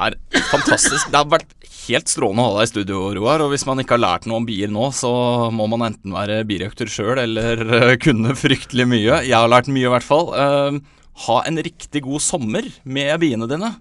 [0.00, 0.16] Er
[0.50, 1.10] fantastisk.
[1.10, 3.44] Det har vært helt strålende å ha deg i studio, Roar.
[3.44, 5.12] Og hvis man ikke har lært noe om bier nå, så
[5.54, 9.22] må man enten være birøkter sjøl eller eh, kunne fryktelig mye.
[9.28, 10.32] Jeg har lært mye, i hvert fall.
[10.32, 10.82] Eh,
[11.26, 13.74] ha en riktig god sommer med biene dine.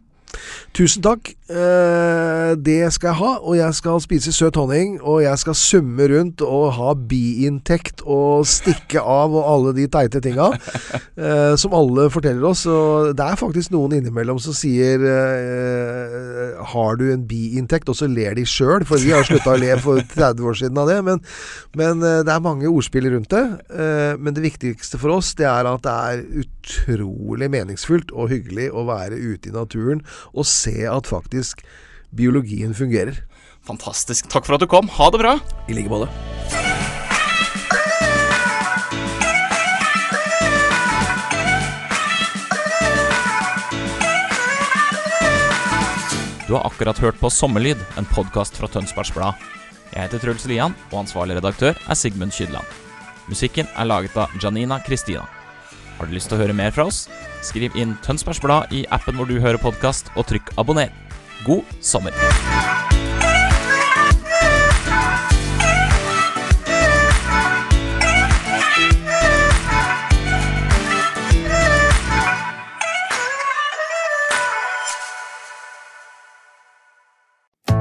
[0.72, 1.34] Tusen takk.
[1.52, 3.32] Eh, det skal jeg ha.
[3.44, 4.96] Og jeg skal spise søt honning.
[5.02, 10.24] Og jeg skal summe rundt og ha biinntekt og stikke av og alle de teite
[10.24, 10.52] tinga.
[11.22, 12.64] Eh, som alle forteller oss.
[12.70, 17.92] Og det er faktisk noen innimellom som sier eh, Har du en biinntekt?
[17.92, 20.80] Og så ler de sjøl, for vi har slutta å le for 30 år siden
[20.82, 20.98] av det.
[21.06, 21.22] Men,
[21.78, 23.44] men det er mange ordspill rundt det.
[24.24, 28.88] Men det viktigste for oss det er at det er utrolig meningsfullt og hyggelig å
[28.90, 30.02] være ute i naturen
[30.34, 31.66] og se at faktisk
[32.16, 33.24] biologien fungerer.
[33.68, 34.30] Fantastisk.
[34.32, 34.90] Takk for at du kom.
[34.98, 35.38] Ha det bra.
[35.70, 36.10] I like måte.
[46.52, 49.40] Du har akkurat hørt på Sommerlyd, en podkast fra Tønsbergs Blad.
[49.94, 52.68] Jeg heter Truls Lian, og ansvarlig redaktør er Sigmund Kydland.
[53.32, 55.24] Musikken er laget av Janina Kristina.
[55.96, 57.06] Har du lyst til å høre mer fra oss?
[57.42, 60.94] Skriv inn Tønsbergs Blad i appen hvor du hører podkast, og trykk abonner.
[61.46, 62.14] God sommer.